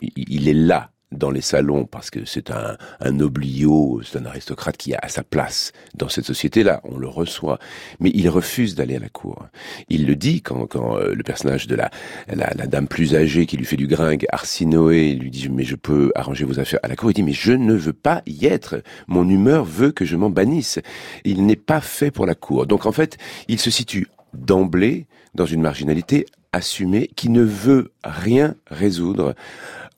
il 0.03 0.47
est 0.47 0.53
là 0.53 0.91
dans 1.11 1.31
les 1.31 1.41
salons 1.41 1.85
parce 1.85 2.11
que 2.11 2.25
c'est 2.25 2.51
un, 2.51 2.77
un 2.99 3.19
oblio, 3.19 4.01
c'est 4.03 4.19
un 4.19 4.25
aristocrate 4.27 4.77
qui 4.77 4.93
a 4.93 5.07
sa 5.07 5.23
place 5.23 5.71
dans 5.95 6.09
cette 6.09 6.25
société-là. 6.25 6.81
On 6.83 6.99
le 6.99 7.07
reçoit, 7.07 7.57
mais 7.99 8.11
il 8.13 8.29
refuse 8.29 8.75
d'aller 8.75 8.97
à 8.97 8.99
la 8.99 9.09
cour. 9.09 9.47
Il 9.89 10.05
le 10.05 10.15
dit 10.15 10.43
quand, 10.43 10.67
quand 10.67 10.95
euh, 10.95 11.15
le 11.15 11.23
personnage 11.23 11.65
de 11.65 11.73
la, 11.73 11.89
la, 12.27 12.53
la, 12.55 12.67
dame 12.67 12.87
plus 12.87 13.15
âgée 13.15 13.47
qui 13.47 13.57
lui 13.57 13.65
fait 13.65 13.75
du 13.75 13.87
gringue, 13.87 14.27
Arsinoé, 14.29 15.15
lui 15.15 15.31
dit 15.31 15.49
mais 15.49 15.63
je 15.63 15.75
peux 15.75 16.11
arranger 16.13 16.45
vos 16.45 16.59
affaires 16.59 16.81
à 16.83 16.87
la 16.87 16.95
cour. 16.95 17.09
Il 17.09 17.15
dit 17.15 17.23
mais 17.23 17.33
je 17.33 17.53
ne 17.53 17.73
veux 17.73 17.93
pas 17.93 18.21
y 18.27 18.45
être. 18.45 18.83
Mon 19.07 19.27
humeur 19.27 19.65
veut 19.65 19.91
que 19.91 20.05
je 20.05 20.17
m'en 20.17 20.29
bannisse. 20.29 20.77
Il 21.25 21.47
n'est 21.47 21.55
pas 21.55 21.81
fait 21.81 22.11
pour 22.11 22.27
la 22.27 22.35
cour. 22.35 22.67
Donc 22.67 22.85
en 22.85 22.91
fait, 22.91 23.17
il 23.47 23.57
se 23.57 23.71
situe 23.71 24.05
d'emblée 24.35 25.07
dans 25.35 25.45
une 25.45 25.61
marginalité 25.61 26.25
assumée 26.53 27.09
qui 27.15 27.29
ne 27.29 27.41
veut 27.41 27.91
rien 28.03 28.55
résoudre 28.67 29.35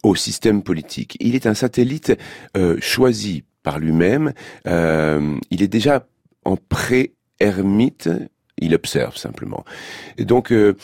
au 0.04 0.16
système 0.16 0.62
politique. 0.62 1.18
Il 1.20 1.36
est 1.36 1.48
un 1.48 1.54
satellite 1.54 2.14
euh, 2.58 2.78
choisi 2.82 3.44
par 3.64 3.80
lui-même. 3.80 4.34
Euh, 4.68 5.38
il 5.50 5.64
est 5.64 5.68
déjà 5.68 6.06
en 6.46 6.58
pré-ermite. 6.58 8.10
Il 8.58 8.76
observe 8.76 9.18
simplement. 9.18 9.64
Donc, 10.20 10.52
euh, 10.52 10.76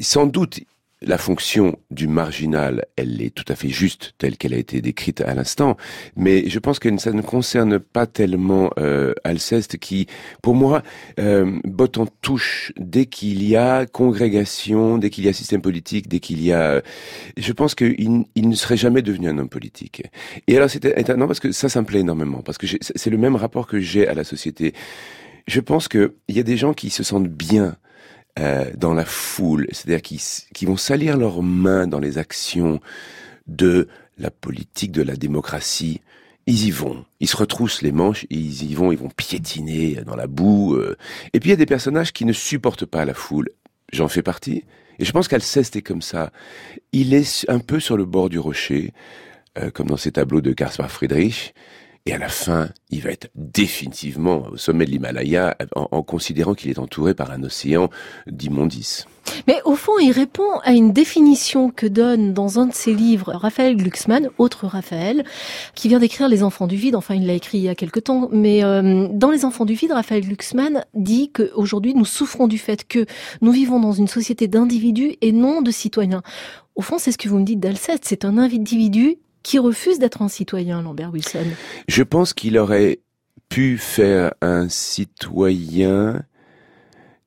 sans 0.00 0.26
doute, 0.26 0.60
la 1.04 1.18
fonction 1.18 1.78
du 1.90 2.06
marginal, 2.06 2.86
elle 2.96 3.20
est 3.22 3.34
tout 3.34 3.44
à 3.48 3.54
fait 3.54 3.68
juste 3.68 4.14
telle 4.18 4.36
qu'elle 4.36 4.54
a 4.54 4.58
été 4.58 4.80
décrite 4.80 5.20
à 5.20 5.34
l'instant, 5.34 5.76
mais 6.16 6.48
je 6.48 6.58
pense 6.58 6.78
que 6.78 6.96
ça 6.98 7.12
ne 7.12 7.22
concerne 7.22 7.78
pas 7.78 8.06
tellement 8.06 8.70
euh, 8.78 9.14
Alceste 9.24 9.78
qui, 9.78 10.06
pour 10.42 10.54
moi, 10.54 10.82
euh, 11.18 11.58
botte 11.64 11.98
en 11.98 12.06
touche 12.06 12.72
dès 12.78 13.06
qu'il 13.06 13.42
y 13.42 13.56
a 13.56 13.86
congrégation, 13.86 14.98
dès 14.98 15.10
qu'il 15.10 15.24
y 15.24 15.28
a 15.28 15.32
système 15.32 15.62
politique, 15.62 16.08
dès 16.08 16.20
qu'il 16.20 16.42
y 16.42 16.52
a... 16.52 16.82
Je 17.36 17.52
pense 17.52 17.74
qu'il 17.74 18.24
il 18.34 18.48
ne 18.48 18.54
serait 18.54 18.76
jamais 18.76 19.02
devenu 19.02 19.28
un 19.28 19.38
homme 19.38 19.48
politique. 19.48 20.02
Et 20.46 20.56
alors 20.56 20.70
c'est 20.70 20.84
étonnant 20.84 21.26
parce 21.26 21.40
que 21.40 21.52
ça, 21.52 21.68
ça 21.68 21.80
me 21.80 21.86
plaît 21.86 22.00
énormément, 22.00 22.42
parce 22.42 22.58
que 22.58 22.66
c'est 22.80 23.10
le 23.10 23.18
même 23.18 23.36
rapport 23.36 23.66
que 23.66 23.80
j'ai 23.80 24.06
à 24.08 24.14
la 24.14 24.24
société. 24.24 24.74
Je 25.46 25.60
pense 25.60 25.88
qu'il 25.88 26.12
y 26.28 26.38
a 26.38 26.44
des 26.44 26.56
gens 26.56 26.72
qui 26.72 26.90
se 26.90 27.02
sentent 27.02 27.28
bien 27.28 27.76
euh, 28.38 28.70
dans 28.76 28.94
la 28.94 29.04
foule, 29.04 29.66
c'est-à-dire 29.72 30.00
qui, 30.00 30.64
vont 30.64 30.78
salir 30.78 31.18
leurs 31.18 31.42
mains 31.42 31.86
dans 31.86 32.00
les 32.00 32.16
actions 32.16 32.80
de 33.46 33.88
la 34.16 34.30
politique, 34.30 34.90
de 34.90 35.02
la 35.02 35.16
démocratie. 35.16 36.00
Ils 36.46 36.66
y 36.66 36.70
vont, 36.70 37.04
ils 37.20 37.28
se 37.28 37.36
retroussent 37.36 37.82
les 37.82 37.92
manches, 37.92 38.26
ils 38.30 38.64
y 38.64 38.74
vont, 38.74 38.90
ils 38.90 38.98
vont 38.98 39.10
piétiner 39.10 39.96
dans 40.06 40.16
la 40.16 40.26
boue. 40.26 40.74
Euh. 40.76 40.96
Et 41.34 41.40
puis 41.40 41.50
il 41.50 41.52
y 41.52 41.54
a 41.54 41.56
des 41.56 41.66
personnages 41.66 42.12
qui 42.12 42.24
ne 42.24 42.32
supportent 42.32 42.86
pas 42.86 43.04
la 43.04 43.14
foule. 43.14 43.50
J'en 43.92 44.08
fais 44.08 44.22
partie. 44.22 44.64
Et 44.98 45.04
je 45.04 45.12
pense 45.12 45.28
qu'Alceste 45.28 45.76
est 45.76 45.82
comme 45.82 46.02
ça. 46.02 46.32
Il 46.92 47.12
est 47.12 47.44
un 47.48 47.58
peu 47.58 47.80
sur 47.80 47.96
le 47.96 48.06
bord 48.06 48.30
du 48.30 48.38
rocher, 48.38 48.92
euh, 49.58 49.70
comme 49.70 49.88
dans 49.88 49.96
ces 49.96 50.12
tableaux 50.12 50.40
de 50.40 50.52
Caspar 50.52 50.90
Friedrich. 50.90 51.54
Et 52.04 52.12
à 52.12 52.18
la 52.18 52.28
fin, 52.28 52.68
il 52.90 53.00
va 53.00 53.10
être 53.10 53.28
définitivement 53.36 54.48
au 54.50 54.56
sommet 54.56 54.86
de 54.86 54.90
l'Himalaya 54.90 55.56
en, 55.76 56.02
considérant 56.02 56.54
qu'il 56.54 56.68
est 56.70 56.80
entouré 56.80 57.14
par 57.14 57.30
un 57.30 57.44
océan 57.44 57.90
d'immondices. 58.26 59.06
Mais 59.46 59.60
au 59.64 59.76
fond, 59.76 59.92
il 60.00 60.10
répond 60.10 60.58
à 60.64 60.72
une 60.72 60.92
définition 60.92 61.70
que 61.70 61.86
donne 61.86 62.34
dans 62.34 62.58
un 62.58 62.66
de 62.66 62.74
ses 62.74 62.92
livres 62.92 63.32
Raphaël 63.32 63.76
Glucksmann, 63.76 64.30
autre 64.38 64.66
Raphaël, 64.66 65.24
qui 65.76 65.86
vient 65.86 66.00
d'écrire 66.00 66.28
Les 66.28 66.42
Enfants 66.42 66.66
du 66.66 66.74
Vide. 66.74 66.96
Enfin, 66.96 67.14
il 67.14 67.24
l'a 67.24 67.34
écrit 67.34 67.58
il 67.58 67.64
y 67.64 67.68
a 67.68 67.76
quelque 67.76 68.00
temps. 68.00 68.28
Mais 68.32 68.64
euh, 68.64 69.06
dans 69.12 69.30
Les 69.30 69.44
Enfants 69.44 69.64
du 69.64 69.74
Vide, 69.74 69.92
Raphaël 69.92 70.26
Glucksmann 70.26 70.84
dit 70.94 71.30
qu'aujourd'hui, 71.30 71.94
nous 71.94 72.04
souffrons 72.04 72.48
du 72.48 72.58
fait 72.58 72.86
que 72.86 73.06
nous 73.42 73.52
vivons 73.52 73.78
dans 73.78 73.92
une 73.92 74.08
société 74.08 74.48
d'individus 74.48 75.14
et 75.20 75.30
non 75.30 75.62
de 75.62 75.70
citoyens. 75.70 76.22
Au 76.74 76.82
fond, 76.82 76.98
c'est 76.98 77.12
ce 77.12 77.18
que 77.18 77.28
vous 77.28 77.38
me 77.38 77.44
dites 77.44 77.60
d'Alceste. 77.60 78.04
C'est 78.04 78.24
un 78.24 78.38
individu 78.38 79.18
qui 79.42 79.58
refuse 79.58 79.98
d'être 79.98 80.22
un 80.22 80.28
citoyen, 80.28 80.82
Lambert 80.82 81.12
Wilson 81.12 81.44
Je 81.88 82.02
pense 82.02 82.32
qu'il 82.32 82.58
aurait 82.58 83.00
pu 83.48 83.78
faire 83.78 84.32
un 84.40 84.68
citoyen 84.68 86.24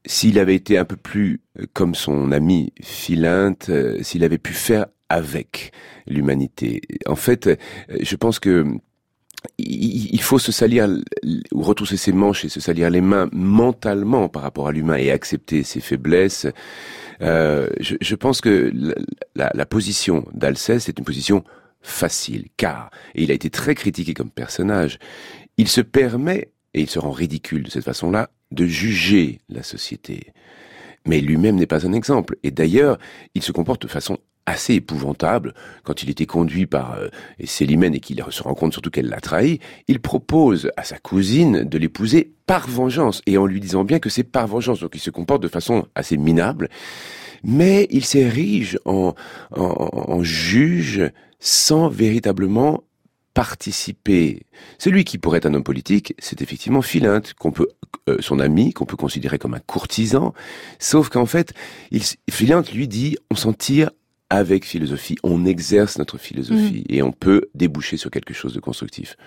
s'il 0.05 0.39
avait 0.39 0.55
été 0.55 0.77
un 0.77 0.85
peu 0.85 0.95
plus 0.95 1.41
comme 1.73 1.95
son 1.95 2.31
ami 2.31 2.73
Philinte, 2.81 3.69
euh, 3.69 4.01
s'il 4.03 4.23
avait 4.23 4.37
pu 4.37 4.53
faire 4.53 4.85
avec 5.09 5.71
l'humanité. 6.07 6.81
En 7.07 7.15
fait, 7.15 7.47
euh, 7.47 7.55
je 8.01 8.15
pense 8.15 8.39
que 8.39 8.65
il 9.59 10.21
faut 10.21 10.39
se 10.39 10.51
salir 10.51 10.89
ou 11.53 11.61
retrousser 11.61 11.97
ses 11.97 12.11
manches 12.11 12.45
et 12.45 12.49
se 12.49 12.59
salir 12.59 12.89
les 12.89 13.01
mains 13.01 13.29
mentalement 13.31 14.27
par 14.27 14.41
rapport 14.41 14.67
à 14.67 14.71
l'humain 14.71 14.95
et 14.95 15.11
accepter 15.11 15.61
ses 15.61 15.81
faiblesses. 15.81 16.47
Euh, 17.21 17.69
je, 17.79 18.15
pense 18.15 18.41
que 18.41 18.71
la, 18.73 18.95
la, 19.35 19.51
la 19.53 19.65
position 19.67 20.25
d'Alceste 20.33 20.89
est 20.89 20.97
une 20.97 21.05
position 21.05 21.43
facile, 21.85 22.47
car, 22.57 22.89
et 23.13 23.23
il 23.23 23.31
a 23.31 23.33
été 23.33 23.49
très 23.49 23.75
critiqué 23.75 24.13
comme 24.13 24.31
personnage, 24.31 24.97
il 25.57 25.67
se 25.67 25.81
permet, 25.81 26.51
et 26.73 26.81
il 26.81 26.89
se 26.89 26.99
rend 26.99 27.11
ridicule 27.11 27.63
de 27.63 27.69
cette 27.69 27.85
façon-là, 27.85 28.29
de 28.51 28.65
juger 28.65 29.39
la 29.49 29.63
société. 29.63 30.33
Mais 31.05 31.21
lui-même 31.21 31.55
n'est 31.55 31.67
pas 31.67 31.85
un 31.87 31.93
exemple. 31.93 32.37
Et 32.43 32.51
d'ailleurs, 32.51 32.97
il 33.35 33.43
se 33.43 33.51
comporte 33.51 33.83
de 33.83 33.87
façon 33.87 34.17
assez 34.45 34.75
épouvantable 34.75 35.53
quand 35.83 36.03
il 36.03 36.09
était 36.09 36.25
conduit 36.25 36.67
par 36.67 36.93
euh, 36.93 37.07
Célimène 37.43 37.95
et 37.95 37.99
qu'il 37.99 38.23
se 38.29 38.43
rend 38.43 38.53
compte 38.53 38.73
surtout 38.73 38.91
qu'elle 38.91 39.09
l'a 39.09 39.21
trahi. 39.21 39.59
Il 39.87 39.99
propose 39.99 40.71
à 40.77 40.83
sa 40.83 40.97
cousine 40.97 41.63
de 41.63 41.77
l'épouser 41.77 42.33
par 42.45 42.67
vengeance 42.67 43.21
et 43.25 43.37
en 43.37 43.45
lui 43.45 43.59
disant 43.59 43.83
bien 43.83 43.99
que 43.99 44.09
c'est 44.09 44.23
par 44.23 44.47
vengeance. 44.47 44.79
Donc 44.79 44.91
il 44.93 44.99
se 44.99 45.09
comporte 45.09 45.41
de 45.41 45.47
façon 45.47 45.87
assez 45.95 46.17
minable. 46.17 46.69
Mais 47.43 47.87
il 47.89 48.05
s'érige 48.05 48.79
en, 48.85 49.13
juge 50.21 51.11
sans 51.39 51.89
véritablement 51.89 52.83
participer. 53.33 54.43
Celui 54.77 55.03
qui 55.03 55.17
pourrait 55.17 55.39
être 55.39 55.45
un 55.45 55.53
homme 55.53 55.63
politique, 55.63 56.15
c'est 56.19 56.41
effectivement 56.41 56.81
Philinte, 56.81 57.33
euh, 58.07 58.17
son 58.19 58.39
ami, 58.39 58.71
qu'on 58.71 58.85
peut 58.85 58.95
considérer 58.95 59.37
comme 59.37 59.53
un 59.53 59.59
courtisan. 59.59 60.33
Sauf 60.79 61.09
qu'en 61.09 61.25
fait, 61.25 61.53
il, 61.91 62.01
Philinte 62.31 62.71
lui 62.71 62.87
dit, 62.87 63.17
on 63.29 63.35
s'en 63.35 63.51
tire 63.51 63.91
avec 64.29 64.65
philosophie. 64.65 65.15
On 65.23 65.45
exerce 65.45 65.97
notre 65.97 66.17
philosophie 66.17 66.83
mm. 66.89 66.93
et 66.93 67.03
on 67.03 67.11
peut 67.11 67.49
déboucher 67.53 67.97
sur 67.97 68.09
quelque 68.09 68.33
chose 68.33 68.53
de 68.53 68.59
constructif. 68.59 69.17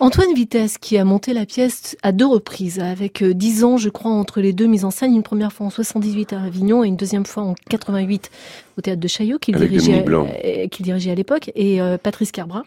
Antoine 0.00 0.34
Vitesse, 0.34 0.78
qui 0.78 0.98
a 0.98 1.04
monté 1.04 1.32
la 1.32 1.46
pièce 1.46 1.96
à 2.02 2.12
deux 2.12 2.26
reprises, 2.26 2.80
avec 2.80 3.22
euh, 3.22 3.34
dix 3.34 3.64
ans, 3.64 3.76
je 3.76 3.88
crois, 3.88 4.10
entre 4.10 4.40
les 4.40 4.52
deux 4.52 4.66
mises 4.66 4.84
en 4.84 4.90
scène, 4.90 5.14
une 5.14 5.22
première 5.22 5.52
fois 5.52 5.66
en 5.66 5.70
78 5.70 6.32
à 6.32 6.42
Avignon 6.42 6.84
et 6.84 6.88
une 6.88 6.96
deuxième 6.96 7.26
fois 7.26 7.44
en 7.44 7.54
88 7.70 8.30
au 8.78 8.80
théâtre 8.80 9.00
de 9.00 9.08
Chaillot 9.08 9.38
qu'il 9.38 9.56
dirigeait, 9.56 10.04
euh, 10.08 10.66
dirigeait 10.80 11.10
à 11.10 11.14
l'époque, 11.14 11.50
et 11.54 11.80
euh, 11.80 11.98
Patrice 11.98 12.32
Carbra, 12.32 12.62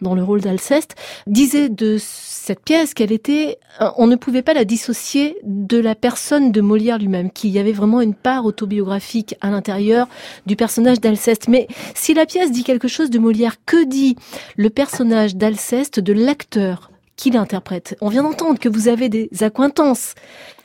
dans 0.00 0.14
le 0.14 0.22
rôle 0.22 0.40
d'Alceste, 0.40 0.96
disait 1.26 1.68
de 1.68 1.96
cette 1.98 2.60
pièce 2.60 2.94
qu'elle 2.94 3.12
était, 3.12 3.58
on 3.96 4.06
ne 4.06 4.16
pouvait 4.16 4.42
pas 4.42 4.54
la 4.54 4.64
dissocier 4.64 5.36
de 5.44 5.78
la 5.78 5.94
personne 5.94 6.52
de 6.52 6.60
Molière 6.60 6.98
lui-même, 6.98 7.30
qu'il 7.30 7.50
y 7.50 7.58
avait 7.58 7.72
vraiment 7.72 8.00
une 8.00 8.14
part 8.14 8.44
autobiographique 8.44 9.36
à 9.40 9.50
l'intérieur 9.50 10.08
du 10.46 10.56
personnage 10.56 11.00
d'Alceste. 11.00 11.48
Mais 11.48 11.68
si 11.94 12.14
la 12.14 12.26
pièce 12.26 12.50
dit 12.50 12.64
quelque 12.64 12.88
chose 12.88 13.10
de 13.10 13.18
Molière, 13.18 13.56
que 13.64 13.84
dit 13.84 14.16
le 14.56 14.70
personnage 14.70 15.36
d'Alceste 15.36 16.00
de 16.00 16.12
l'acteur 16.12 16.91
qui 17.16 17.30
l'interprète? 17.30 17.96
On 18.00 18.08
vient 18.08 18.22
d'entendre 18.22 18.58
que 18.58 18.68
vous 18.68 18.88
avez 18.88 19.08
des 19.08 19.28
accointances. 19.40 20.14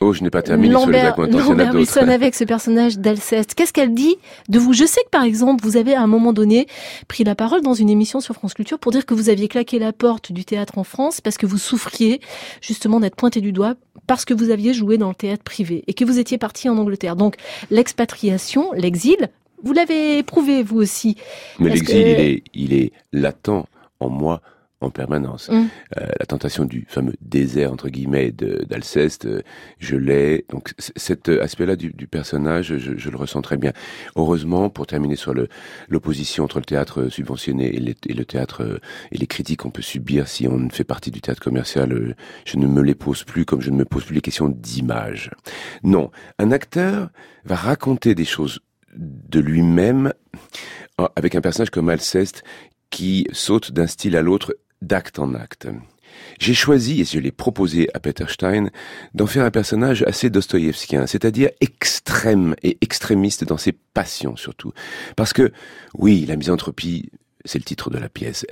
Oh, 0.00 0.12
je 0.12 0.22
n'ai 0.22 0.30
pas 0.30 0.42
terminé 0.42 0.74
sur 0.76 0.88
les 0.88 0.98
accointances. 0.98 1.48
Lambert 1.48 1.74
Wilson 1.74 2.08
avec 2.08 2.34
ce 2.34 2.44
personnage 2.44 2.98
d'Alceste. 2.98 3.54
Qu'est-ce 3.54 3.72
qu'elle 3.72 3.94
dit 3.94 4.16
de 4.48 4.58
vous? 4.58 4.72
Je 4.72 4.84
sais 4.84 5.02
que 5.02 5.10
par 5.10 5.24
exemple, 5.24 5.62
vous 5.62 5.76
avez 5.76 5.94
à 5.94 6.02
un 6.02 6.06
moment 6.06 6.32
donné 6.32 6.66
pris 7.06 7.24
la 7.24 7.34
parole 7.34 7.60
dans 7.60 7.74
une 7.74 7.90
émission 7.90 8.20
sur 8.20 8.34
France 8.34 8.54
Culture 8.54 8.78
pour 8.78 8.92
dire 8.92 9.06
que 9.06 9.14
vous 9.14 9.28
aviez 9.28 9.48
claqué 9.48 9.78
la 9.78 9.92
porte 9.92 10.32
du 10.32 10.44
théâtre 10.44 10.78
en 10.78 10.84
France 10.84 11.20
parce 11.20 11.36
que 11.36 11.46
vous 11.46 11.58
souffriez 11.58 12.20
justement 12.60 13.00
d'être 13.00 13.16
pointé 13.16 13.40
du 13.40 13.52
doigt 13.52 13.74
parce 14.06 14.24
que 14.24 14.34
vous 14.34 14.50
aviez 14.50 14.72
joué 14.72 14.98
dans 14.98 15.08
le 15.10 15.14
théâtre 15.14 15.42
privé 15.44 15.84
et 15.86 15.94
que 15.94 16.04
vous 16.04 16.18
étiez 16.18 16.38
parti 16.38 16.68
en 16.68 16.78
Angleterre. 16.78 17.16
Donc 17.16 17.36
l'expatriation, 17.70 18.72
l'exil, 18.72 19.28
vous 19.62 19.72
l'avez 19.72 20.18
éprouvé 20.18 20.62
vous 20.62 20.78
aussi. 20.78 21.16
Mais 21.58 21.70
l'exil, 21.70 21.96
il, 21.96 22.06
est, 22.06 22.42
il 22.54 22.72
est 22.72 22.92
latent 23.12 23.66
en 24.00 24.08
moi 24.08 24.40
en 24.80 24.90
permanence. 24.90 25.48
Mm. 25.48 25.66
Euh, 25.96 26.06
la 26.20 26.26
tentation 26.26 26.64
du 26.64 26.86
fameux 26.88 27.14
désert 27.20 27.72
entre 27.72 27.88
guillemets 27.88 28.30
d'Alceste, 28.30 29.26
euh, 29.26 29.42
je 29.78 29.96
l'ai. 29.96 30.44
Donc 30.50 30.72
cet 30.78 31.28
aspect-là 31.28 31.76
du, 31.76 31.92
personnage, 32.06 32.76
je, 32.78 33.10
le 33.10 33.16
ressens 33.16 33.42
très 33.42 33.56
bien. 33.56 33.72
Heureusement, 34.16 34.70
pour 34.70 34.86
terminer 34.86 35.16
sur 35.16 35.34
l'opposition 35.88 36.44
entre 36.44 36.58
le 36.58 36.64
théâtre 36.64 37.08
subventionné 37.08 37.74
et, 37.74 38.14
le 38.14 38.24
théâtre 38.24 38.62
euh, 38.62 38.78
et 39.10 39.18
les 39.18 39.26
critiques 39.26 39.60
qu'on 39.60 39.70
peut 39.70 39.82
subir 39.82 40.28
si 40.28 40.46
on 40.46 40.68
fait 40.70 40.84
partie 40.84 41.10
du 41.10 41.20
théâtre 41.20 41.42
commercial, 41.42 42.14
je 42.44 42.56
ne 42.56 42.66
me 42.66 42.82
les 42.82 42.94
pose 42.94 43.24
plus 43.24 43.44
comme 43.44 43.60
je 43.60 43.70
ne 43.70 43.76
me 43.76 43.84
pose 43.84 44.04
plus 44.04 44.14
les 44.14 44.20
questions 44.20 44.48
d'image. 44.48 45.30
Non, 45.82 46.10
un 46.38 46.52
acteur 46.52 47.10
va 47.44 47.56
raconter 47.56 48.14
des 48.14 48.24
choses 48.24 48.60
de 48.96 49.40
lui-même 49.40 50.12
avec 51.16 51.34
un 51.34 51.40
personnage 51.40 51.70
comme 51.70 51.88
Alceste 51.88 52.42
qui 52.90 53.26
saute 53.32 53.72
d'un 53.72 53.86
style 53.86 54.16
à 54.16 54.22
l'autre 54.22 54.54
d'acte 54.82 55.18
en 55.18 55.34
acte. 55.34 55.68
J'ai 56.38 56.54
choisi, 56.54 57.00
et 57.00 57.04
je 57.04 57.18
l'ai 57.18 57.32
proposé 57.32 57.88
à 57.94 58.00
Peter 58.00 58.24
Stein, 58.28 58.70
d'en 59.14 59.26
faire 59.26 59.44
un 59.44 59.50
personnage 59.50 60.02
assez 60.04 60.30
dostoïevskien, 60.30 61.06
c'est-à-dire 61.06 61.50
extrême 61.60 62.54
et 62.62 62.78
extrémiste 62.80 63.44
dans 63.44 63.58
ses 63.58 63.72
passions 63.72 64.36
surtout. 64.36 64.72
Parce 65.16 65.32
que, 65.32 65.52
oui, 65.94 66.24
la 66.26 66.36
misanthropie, 66.36 67.10
c'est 67.44 67.58
le 67.58 67.64
titre 67.64 67.90
de 67.90 67.98
la 67.98 68.08
pièce. 68.08 68.46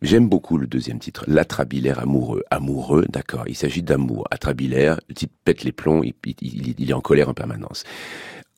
J'aime 0.00 0.28
beaucoup 0.28 0.58
le 0.58 0.66
deuxième 0.66 1.00
titre, 1.00 1.24
l'atrabilaire 1.26 1.98
amoureux. 1.98 2.44
Amoureux, 2.50 3.04
d'accord, 3.08 3.44
il 3.48 3.56
s'agit 3.56 3.82
d'amour. 3.82 4.28
Atrabilaire, 4.30 5.00
le 5.08 5.14
type 5.14 5.32
pète 5.44 5.64
les 5.64 5.72
plombs, 5.72 6.02
il 6.04 6.90
est 6.90 6.92
en 6.92 7.00
colère 7.00 7.28
en 7.28 7.34
permanence. 7.34 7.84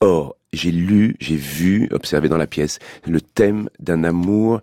Or, 0.00 0.37
j'ai 0.53 0.71
lu, 0.71 1.17
j'ai 1.21 1.37
vu, 1.37 1.89
observé 1.93 2.29
dans 2.29 2.37
la 2.37 2.47
pièce 2.47 2.79
le 3.07 3.21
thème 3.21 3.69
d'un 3.79 4.05
amour 4.05 4.61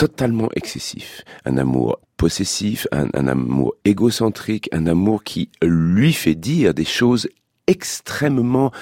totalement 0.00 0.48
excessif, 0.56 1.24
un 1.44 1.58
amour 1.58 2.00
possessif, 2.16 2.88
un, 2.90 3.28
amour 3.28 3.74
égocentrique, 3.84 4.70
un 4.72 4.86
amour 4.86 5.22
qui 5.24 5.50
lui 5.60 6.14
fait 6.14 6.34
dire 6.34 6.72
des 6.72 6.86
choses 6.86 7.28
extrêmement 7.66 8.72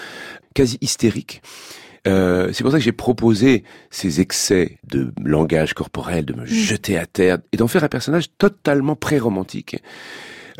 quasi 0.54 0.78
hystériques. 0.80 1.42
Euh, 2.06 2.50
c'est 2.52 2.62
pour 2.62 2.70
ça 2.70 2.78
que 2.78 2.84
j'ai 2.84 2.92
proposé 2.92 3.64
ces 3.90 4.20
excès 4.20 4.78
de 4.84 5.12
langage 5.24 5.74
corporel, 5.74 6.24
de 6.24 6.34
me 6.34 6.42
mm. 6.42 6.46
jeter 6.46 6.96
à 6.96 7.06
terre 7.06 7.38
et 7.50 7.56
d'en 7.56 7.66
faire 7.66 7.82
un 7.82 7.88
personnage 7.88 8.26
totalement 8.38 8.94
pré-romantique. 8.94 9.82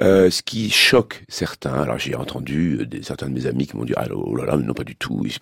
Euh, 0.01 0.31
ce 0.31 0.43
qui 0.43 0.71
choque 0.71 1.25
certains. 1.29 1.75
Alors 1.75 1.99
j'ai 1.99 2.15
entendu 2.15 2.87
des, 2.87 3.03
certains 3.03 3.29
de 3.29 3.35
mes 3.35 3.47
amis 3.47 3.67
qui 3.67 3.77
m'ont 3.77 3.85
dit 3.85 3.95
ah 3.97 4.07
oh 4.15 4.37
là 4.37 4.45
là 4.45 4.57
non 4.57 4.75
pas 4.75 4.85
du 4.85 4.97
tout. 4.97 5.25
Il, 5.25 5.33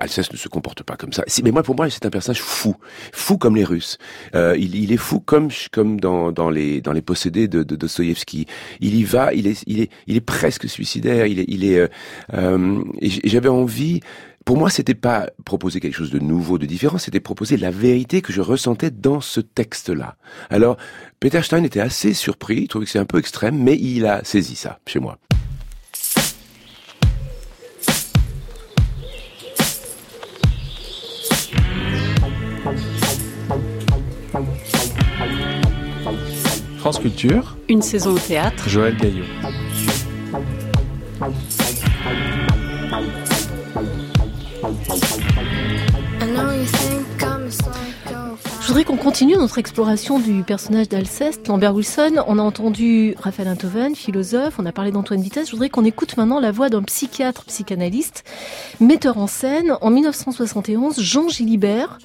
Alsace 0.00 0.32
ne 0.32 0.36
se 0.36 0.48
comporte 0.48 0.82
pas 0.82 0.96
comme 0.96 1.12
ça. 1.12 1.24
Mais 1.44 1.50
moi 1.52 1.62
pour 1.62 1.76
moi 1.76 1.88
c'est 1.90 2.04
un 2.04 2.10
personnage 2.10 2.42
fou, 2.42 2.76
fou 3.12 3.38
comme 3.38 3.56
les 3.56 3.64
Russes. 3.64 3.98
Euh, 4.34 4.56
il, 4.58 4.74
il, 4.74 4.92
est 4.92 4.96
fou 4.96 5.20
comme 5.20 5.48
comme 5.70 6.00
dans, 6.00 6.32
dans 6.32 6.50
les 6.50 6.80
dans 6.80 6.92
les 6.92 7.02
possédés 7.02 7.48
de, 7.48 7.62
de. 7.62 7.76
Il 8.80 8.94
y 8.94 9.04
va, 9.04 9.32
il 9.32 9.46
est 9.46 9.62
il 9.66 9.80
est 9.80 9.90
il 10.06 10.16
est 10.16 10.20
presque 10.20 10.68
suicidaire. 10.68 11.26
Il 11.26 11.38
est 11.40 11.46
il 11.48 11.64
est 11.64 11.78
euh, 11.78 11.88
euh 12.34 12.82
j'avais 13.02 13.48
envie 13.48 14.00
pour 14.48 14.56
moi, 14.56 14.70
c'était 14.70 14.94
pas 14.94 15.28
proposer 15.44 15.78
quelque 15.78 15.92
chose 15.92 16.10
de 16.10 16.18
nouveau, 16.18 16.56
de 16.56 16.64
différent, 16.64 16.96
c'était 16.96 17.20
proposer 17.20 17.58
la 17.58 17.70
vérité 17.70 18.22
que 18.22 18.32
je 18.32 18.40
ressentais 18.40 18.90
dans 18.90 19.20
ce 19.20 19.40
texte-là. 19.40 20.16
Alors, 20.48 20.78
Peter 21.20 21.42
Stein 21.42 21.64
était 21.64 21.80
assez 21.80 22.14
surpris, 22.14 22.62
il 22.62 22.68
trouvait 22.68 22.86
que 22.86 22.90
c'est 22.90 22.98
un 22.98 23.04
peu 23.04 23.18
extrême, 23.18 23.62
mais 23.62 23.76
il 23.78 24.06
a 24.06 24.24
saisi 24.24 24.56
ça 24.56 24.78
chez 24.86 25.00
moi. 25.00 25.18
France 36.78 37.00
Culture. 37.00 37.58
Une 37.68 37.82
saison 37.82 38.14
au 38.14 38.18
théâtre. 38.18 38.66
Joël 38.66 38.96
Gaillot. 38.96 39.26
Je 48.60 48.66
voudrais 48.66 48.84
qu'on 48.84 48.96
continue 48.96 49.36
notre 49.36 49.58
exploration 49.58 50.18
du 50.18 50.42
personnage 50.42 50.88
d'Alceste, 50.88 51.46
Lambert 51.48 51.74
Wilson. 51.74 52.24
On 52.26 52.38
a 52.38 52.42
entendu 52.42 53.14
Raphaël 53.18 53.48
Enthoven, 53.48 53.94
philosophe, 53.94 54.58
on 54.58 54.66
a 54.66 54.72
parlé 54.72 54.90
d'Antoine 54.90 55.22
Vitesse. 55.22 55.46
Je 55.46 55.52
voudrais 55.52 55.68
qu'on 55.68 55.84
écoute 55.84 56.16
maintenant 56.16 56.40
la 56.40 56.50
voix 56.50 56.68
d'un 56.70 56.82
psychiatre 56.82 57.44
psychanalyste, 57.44 58.24
metteur 58.80 59.18
en 59.18 59.26
scène. 59.26 59.76
En 59.80 59.90
1971, 59.90 61.00
Jean 61.00 61.28
Gilibert 61.28 61.98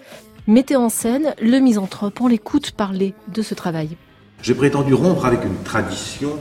mettait 0.48 0.76
en 0.76 0.90
scène 0.90 1.34
Le 1.42 1.60
Misanthrope. 1.60 2.22
On 2.22 2.28
l'écoute 2.28 2.72
parler 2.72 3.14
de 3.34 3.42
ce 3.42 3.56
travail. 3.56 3.98
J'ai 4.42 4.56
prétendu 4.56 4.94
rompre 4.94 5.26
avec 5.26 5.44
une 5.44 5.58
tradition 5.64 6.38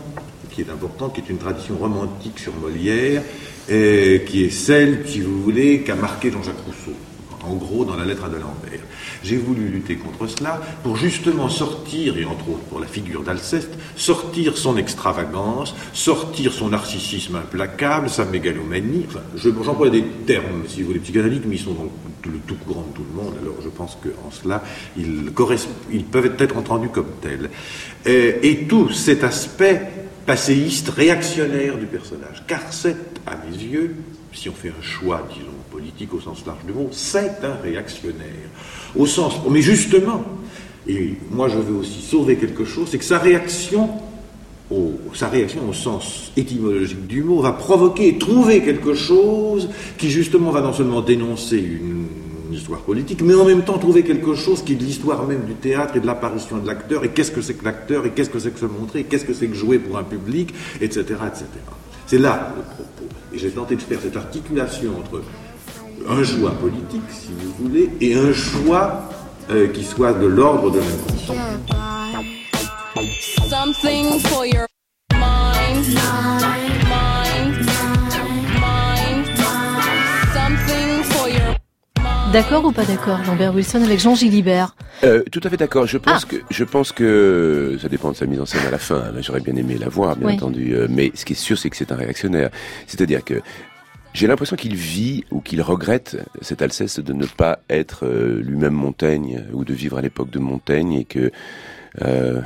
qui 0.51 0.61
est 0.61 0.71
importante, 0.71 1.15
qui 1.15 1.21
est 1.21 1.31
une 1.31 1.39
tradition 1.39 1.77
romantique 1.79 2.39
sur 2.39 2.53
Molière, 2.55 3.23
qui 3.67 4.45
est 4.45 4.51
celle, 4.51 5.05
si 5.07 5.21
vous 5.21 5.43
voulez, 5.43 5.81
qu'a 5.81 5.95
marqué 5.95 6.31
Jean-Jacques 6.31 6.65
Rousseau 6.67 6.97
en 7.45 7.55
gros 7.55 7.85
dans 7.85 7.97
la 7.97 8.05
lettre 8.05 8.25
à 8.25 8.29
de 8.29 8.37
Lambert. 8.37 8.81
J'ai 9.23 9.37
voulu 9.37 9.69
lutter 9.69 9.97
contre 9.97 10.27
cela 10.27 10.61
pour 10.83 10.97
justement 10.97 11.49
sortir, 11.49 12.17
et 12.19 12.25
entre 12.25 12.51
autres 12.51 12.65
pour 12.69 12.81
la 12.81 12.87
figure 12.87 13.23
d'Alceste, 13.23 13.71
sortir 13.97 14.57
son 14.57 14.77
extravagance, 14.77 15.75
sortir 15.93 16.53
son 16.53 16.71
narcissisme 16.71 17.37
implacable, 17.37 18.09
sa 18.11 18.25
mégalomanie. 18.25 19.07
Enfin, 19.09 19.21
j'emploie 19.37 19.91
des 19.91 20.05
termes, 20.27 20.65
si 20.69 20.83
vous 20.83 20.89
voulez, 20.89 21.01
psychanalytiques, 21.01 21.47
mais 21.47 21.57
ils 21.57 21.63
sont 21.63 21.77
le 22.25 22.39
tout 22.47 22.57
courant 22.67 22.87
de 22.91 22.97
tout 22.97 23.05
le 23.09 23.23
monde, 23.23 23.35
alors 23.43 23.57
je 23.63 23.69
pense 23.69 23.99
qu'en 24.03 24.31
cela, 24.31 24.63
ils, 24.97 25.33
peuvent 26.05 26.37
être 26.39 26.57
entendus 26.57 26.89
comme 26.89 27.11
tels. 27.21 27.51
Et 28.07 28.67
tout 28.69 28.91
cet 28.91 29.25
aspect 29.25 30.02
passéiste, 30.27 30.91
réactionnaire 30.91 31.77
du 31.77 31.87
personnage, 31.87 32.43
car 32.47 32.61
c'est, 32.73 32.97
à 33.27 33.37
mes 33.37 33.57
yeux, 33.57 33.97
si 34.33 34.49
on 34.49 34.53
fait 34.53 34.71
un 34.71 34.83
choix, 34.83 35.27
disons, 35.33 35.51
politique 35.71 36.13
au 36.15 36.21
sens 36.21 36.45
large 36.47 36.65
du 36.67 36.73
mot, 36.73 36.89
c'est 36.93 37.45
un 37.45 37.55
réactionnaire. 37.63 38.49
Au 38.97 39.07
sens, 39.07 39.35
mais 39.51 39.63
justement, 39.63 40.25
et 40.87 41.15
moi 41.31 41.49
je 41.49 41.59
veux 41.59 41.77
aussi 41.77 42.03
sauver 42.03 42.37
quelque 42.37 42.65
chose, 42.65 42.89
c'est 42.91 42.99
que 42.99 43.05
sa 43.05 43.19
réaction, 43.19 43.89
au, 44.71 44.93
sa 45.15 45.29
réaction 45.29 45.69
au 45.69 45.73
sens 45.73 46.33
étymologique 46.37 47.07
du 47.07 47.23
mot, 47.23 47.41
va 47.41 47.53
provoquer 47.53 48.19
trouver 48.19 48.63
quelque 48.63 48.95
chose 48.95 49.69
qui 49.99 50.11
justement 50.11 50.51
va 50.51 50.61
non 50.61 50.73
seulement 50.73 51.03
dénoncer 51.03 51.59
une, 51.59 52.07
politique, 52.81 53.23
mais 53.23 53.35
en 53.35 53.45
même 53.45 53.63
temps 53.63 53.79
trouver 53.79 54.03
quelque 54.03 54.35
chose 54.35 54.63
qui 54.63 54.73
est 54.73 54.77
de 54.77 54.85
l'histoire 54.85 55.27
même 55.27 55.45
du 55.45 55.55
théâtre 55.55 55.97
et 55.97 56.01
de 56.01 56.07
l'apparition 56.07 56.59
de 56.59 56.67
l'acteur, 56.67 57.05
et 57.05 57.11
qu'est-ce 57.11 57.31
que 57.31 57.43
c'est 57.43 57.55
que 57.55 57.65
l'acteur, 57.65 58.07
et 58.07 58.11
qu'est-ce 58.11 58.31
que 58.31 58.39
c'est 58.39 58.51
que 58.51 58.59
se 58.61 58.67
montrer, 58.67 59.01
et 59.01 59.05
qu'est-ce 59.05 59.25
que 59.25 59.35
c'est 59.35 59.47
que 59.47 59.55
jouer 59.55 59.79
pour 59.79 59.99
un 59.99 60.05
public, 60.05 60.55
etc. 60.81 61.01
etc. 61.01 61.45
C'est 62.07 62.19
là 62.19 62.55
le 62.57 62.63
propos. 62.63 63.15
Et 63.33 63.39
j'ai 63.39 63.51
tenté 63.51 63.77
de 63.77 63.83
faire 63.83 63.99
cette 64.03 64.17
articulation 64.17 64.91
entre 64.99 65.23
un 66.09 66.25
choix 66.25 66.51
politique, 66.53 67.03
si 67.11 67.29
vous 67.39 67.65
voulez, 67.65 67.91
et 68.01 68.15
un 68.15 68.33
choix 68.33 69.09
euh, 69.51 69.69
qui 69.69 69.85
soit 69.85 70.13
de 70.13 70.27
l'ordre 70.27 70.71
de 70.71 70.79
l'inconscient. 70.79 71.35
Something 73.49 74.21
for 74.21 74.47
your 74.47 74.67
mind, 75.13 75.87
mind, 76.41 76.82
D'accord 82.33 82.65
ou 82.65 82.73
pas 82.73 82.85
d'accord, 82.85 83.19
Lambert 83.27 83.55
Wilson, 83.55 83.83
avec 83.83 84.01
Jean 84.01 84.15
Gilibert? 84.15 84.75
Euh, 85.05 85.23
tout 85.31 85.41
à 85.45 85.51
fait 85.51 85.57
d'accord. 85.59 85.87
Je 85.87 85.99
pense 85.99 86.25
Ah. 86.25 86.29
que 86.31 86.37
je 86.51 86.65
pense 86.65 86.91
que 86.93 87.77
ça 87.81 87.89
dépend 87.89 88.11
de 88.11 88.17
sa 88.17 88.25
mise 88.27 88.41
en 88.41 88.47
scène 88.47 88.65
à 88.67 88.71
la 88.71 88.79
fin. 88.79 88.97
hein. 88.97 89.13
J'aurais 89.21 89.41
bien 89.41 89.55
aimé 89.57 89.77
la 89.79 89.89
voir, 89.91 90.17
bien 90.17 90.29
Oui. 90.29 90.35
entendu. 90.35 90.75
Euh, 90.75 90.87
Mais 90.89 91.11
ce 91.15 91.27
qui 91.27 91.35
est 91.35 91.37
sûr, 91.37 91.59
c'est 91.59 91.69
que 91.69 91.77
c'est 91.77 91.93
un 91.93 91.97
réactionnaire. 91.97 92.49
C'est-à-dire 92.87 93.23
que 93.23 93.43
j'ai 94.15 94.27
l'impression 94.27 94.57
qu'il 94.57 94.75
vit 94.75 95.25
ou 95.31 95.41
qu'il 95.41 95.61
regrette 95.61 96.17
cet 96.41 96.63
Alceste 96.63 97.01
de 97.01 97.13
ne 97.13 97.27
pas 97.27 97.59
être 97.69 98.07
euh, 98.07 98.41
lui-même 98.43 98.73
Montaigne 98.75 99.45
ou 99.53 99.65
de 99.67 99.75
vivre 99.75 99.99
à 99.99 100.01
l'époque 100.01 100.31
de 100.31 100.39
Montaigne 100.39 100.93
et 100.95 101.05
que 101.05 101.31
euh, 102.03 102.41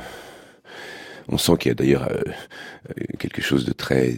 on 1.29 1.37
sent 1.37 1.53
qu'il 1.59 1.69
y 1.69 1.71
a 1.71 1.75
d'ailleurs 1.75 2.09
euh, 2.11 2.21
quelque 3.19 3.41
chose 3.41 3.63
de 3.65 3.71
très 3.71 4.15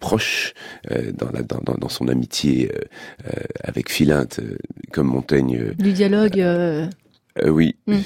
proche 0.00 0.54
euh, 0.90 1.12
dans, 1.12 1.30
la, 1.30 1.42
dans, 1.42 1.60
dans- 1.76 1.88
son 1.88 2.08
amitié 2.08 2.70
euh, 2.74 2.80
euh, 3.28 3.42
avec 3.64 3.90
Philinte, 3.90 4.40
euh, 4.40 4.56
comme 4.92 5.06
Montaigne 5.08 5.56
euh, 5.58 5.74
Du 5.74 5.92
dialogue. 5.92 6.38
euh, 6.40 6.86
euh, 7.42 7.48
oui. 7.48 7.76
Mm. 7.86 7.98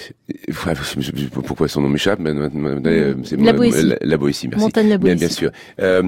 Pourquoi 1.44 1.68
son 1.68 1.81
nom 1.81 1.88
m'échappe 1.88 2.20
c'est 3.24 3.40
La 3.40 3.52
Boétie. 3.52 3.83
La, 3.87 3.96
la 4.00 4.16
Boétie, 4.16 4.48
merci. 4.48 4.62
Montaigne 4.64 4.88
la 4.90 4.98
Bien, 4.98 5.14
Boétie. 5.14 5.18
bien 5.20 5.28
sûr. 5.28 5.50
Euh, 5.81 6.02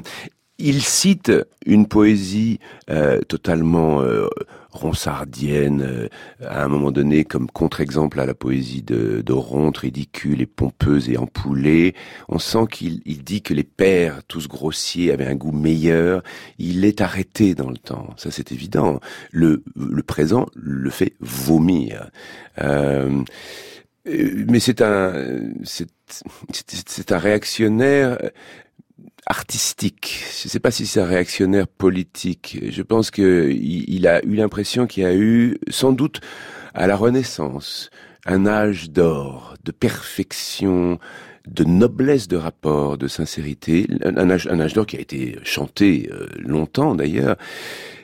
il 0.59 0.83
cite 0.83 1.33
une 1.67 1.87
poésie 1.87 2.61
euh, 2.91 3.21
totalement 3.23 4.03
euh, 4.03 4.29
ronsardienne, 4.75 5.83
euh, 5.83 6.09
à 6.47 6.65
un 6.65 6.69
moment 6.69 6.91
donné, 6.91 7.25
comme 7.25 7.49
contre-exemple 7.49 8.21
à 8.21 8.27
la 8.27 8.35
poésie 8.35 8.83
de, 8.83 9.23
de 9.23 9.33
ridicule 9.33 10.41
et 10.41 10.47
pompeuse 10.47 11.09
et 11.09 11.17
empoulée. 11.17 11.95
On 12.29 12.39
sent 12.39 12.67
qu'il 12.71 13.01
il 13.05 13.23
dit 13.25 13.43
que 13.43 13.55
les 13.55 13.65
pères, 13.65 14.23
tous 14.29 14.49
grossiers, 14.49 15.13
avaient 15.13 15.27
un 15.27 15.37
goût 15.37 15.53
meilleur. 15.53 16.23
Il 16.59 16.85
est 16.85 17.01
arrêté 17.01 17.55
dans 17.55 17.71
le 17.71 17.79
temps, 17.79 18.11
ça 18.17 18.31
c'est 18.31 18.53
évident. 18.53 19.01
Le, 19.31 19.63
le 19.77 20.03
présent 20.03 20.47
le 20.55 20.91
fait 20.91 21.15
vomir. 21.21 22.11
Euh, 22.61 23.23
euh, 24.07 24.45
mais 24.49 24.61
c'est 24.61 24.83
un, 24.83 25.41
c'est 25.65 27.13
un 27.13 27.19
réactionnaire 27.19 28.19
artistique. 29.27 30.25
Je 30.41 30.47
ne 30.47 30.51
sais 30.51 30.61
pas 30.61 30.71
si 30.71 30.87
c'est 30.87 31.01
un 31.01 31.07
réactionnaire 31.07 31.67
politique. 31.67 32.59
Je 32.69 32.83
pense 32.83 33.11
que 33.11 33.51
il, 33.51 34.07
a 34.07 34.25
eu 34.25 34.35
l'impression 34.35 34.87
qu'il 34.87 35.03
y 35.03 35.07
a 35.07 35.15
eu, 35.15 35.59
sans 35.69 35.93
doute, 35.93 36.21
à 36.75 36.87
la 36.87 36.97
Renaissance, 36.97 37.91
un 38.27 38.47
âge 38.47 38.91
d'or, 38.91 39.55
de 39.65 39.73
perfection, 39.73 40.99
de 41.47 41.65
noblesse 41.65 42.29
de 42.29 42.37
rapport, 42.37 42.99
de 42.99 43.09
sincérité, 43.09 43.87
un, 44.03 44.31
âge, 44.31 44.47
un 44.47 44.61
âge 44.61 44.75
d'or 44.75 44.87
qui 44.87 44.97
a 44.97 45.01
été 45.01 45.39
chanté 45.45 46.11
euh, 46.13 46.27
longtemps 46.39 46.95
d'ailleurs, 46.95 47.37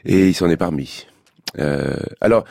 et 0.04 0.28
il 0.28 0.35
s'en 0.35 0.50
est 0.50 0.56
parmi. 0.56 1.06
Euh, 1.59 1.96
alors, 2.20 2.44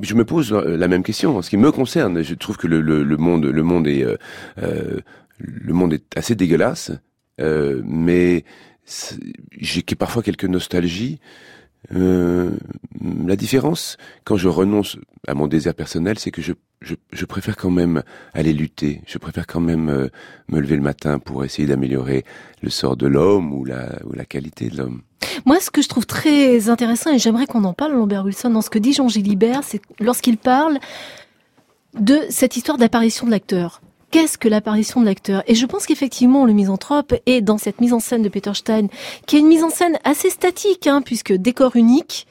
je 0.00 0.14
me 0.14 0.24
pose 0.24 0.52
la 0.52 0.88
même 0.88 1.02
question. 1.02 1.36
En 1.36 1.42
ce 1.42 1.50
qui 1.50 1.56
me 1.56 1.70
concerne, 1.70 2.22
je 2.22 2.34
trouve 2.34 2.56
que 2.56 2.66
le, 2.66 2.80
le, 2.80 3.02
le 3.02 3.16
monde, 3.16 3.44
le 3.44 3.62
monde 3.62 3.86
est, 3.86 4.04
euh, 4.04 4.16
euh, 4.62 5.00
le 5.38 5.72
monde 5.72 5.92
est 5.92 6.16
assez 6.16 6.34
dégueulasse, 6.34 6.92
euh, 7.40 7.82
mais 7.84 8.44
j'ai 9.58 9.82
parfois 9.82 10.22
quelques 10.22 10.44
nostalgies. 10.44 11.18
Euh, 11.94 12.50
la 13.26 13.36
différence, 13.36 13.96
quand 14.24 14.36
je 14.36 14.48
renonce 14.48 14.96
à 15.26 15.34
mon 15.34 15.46
désir 15.46 15.74
personnel, 15.74 16.18
c'est 16.18 16.30
que 16.30 16.42
je, 16.42 16.52
je, 16.82 16.94
je 17.12 17.24
préfère 17.24 17.56
quand 17.56 17.70
même 17.70 18.02
aller 18.34 18.52
lutter. 18.52 19.00
Je 19.06 19.18
préfère 19.18 19.46
quand 19.46 19.60
même 19.60 19.88
euh, 19.88 20.08
me 20.48 20.60
lever 20.60 20.76
le 20.76 20.82
matin 20.82 21.18
pour 21.18 21.44
essayer 21.44 21.66
d'améliorer 21.66 22.24
le 22.62 22.70
sort 22.70 22.96
de 22.96 23.06
l'homme 23.06 23.52
ou 23.54 23.64
la, 23.64 23.98
ou 24.04 24.12
la 24.12 24.24
qualité 24.24 24.68
de 24.68 24.76
l'homme. 24.76 25.02
Moi, 25.46 25.60
ce 25.60 25.70
que 25.70 25.82
je 25.82 25.88
trouve 25.88 26.06
très 26.06 26.68
intéressant, 26.68 27.12
et 27.12 27.18
j'aimerais 27.18 27.46
qu'on 27.46 27.64
en 27.64 27.72
parle, 27.72 27.92
Lambert 27.92 28.24
Wilson, 28.24 28.50
dans 28.50 28.62
ce 28.62 28.70
que 28.70 28.78
dit 28.78 28.92
Jean 28.92 29.08
Gilibert, 29.08 29.62
c'est 29.64 29.80
lorsqu'il 30.00 30.36
parle 30.36 30.78
de 31.98 32.18
cette 32.28 32.56
histoire 32.56 32.78
d'apparition 32.78 33.26
de 33.26 33.30
l'acteur. 33.30 33.80
Qu'est-ce 34.10 34.38
que 34.38 34.48
l'apparition 34.48 35.00
de 35.00 35.06
l'acteur? 35.06 35.44
Et 35.46 35.54
je 35.54 35.66
pense 35.66 35.86
qu'effectivement, 35.86 36.44
le 36.44 36.52
misanthrope 36.52 37.14
est 37.26 37.42
dans 37.42 37.58
cette 37.58 37.80
mise 37.80 37.92
en 37.92 38.00
scène 38.00 38.22
de 38.22 38.28
Peter 38.28 38.54
Stein, 38.54 38.88
qui 39.26 39.36
est 39.36 39.38
une 39.38 39.46
mise 39.46 39.62
en 39.62 39.70
scène 39.70 40.00
assez 40.02 40.30
statique, 40.30 40.88
hein, 40.88 41.00
puisque 41.00 41.32
décor 41.32 41.76
unique, 41.76 42.26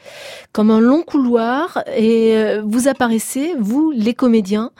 comme 0.51 0.71
un 0.71 0.81
long 0.81 1.03
couloir, 1.03 1.81
et 1.95 2.35
euh, 2.35 2.61
vous 2.65 2.89
apparaissez, 2.89 3.53
vous, 3.57 3.91
les 3.95 4.13
comédiens, 4.13 4.71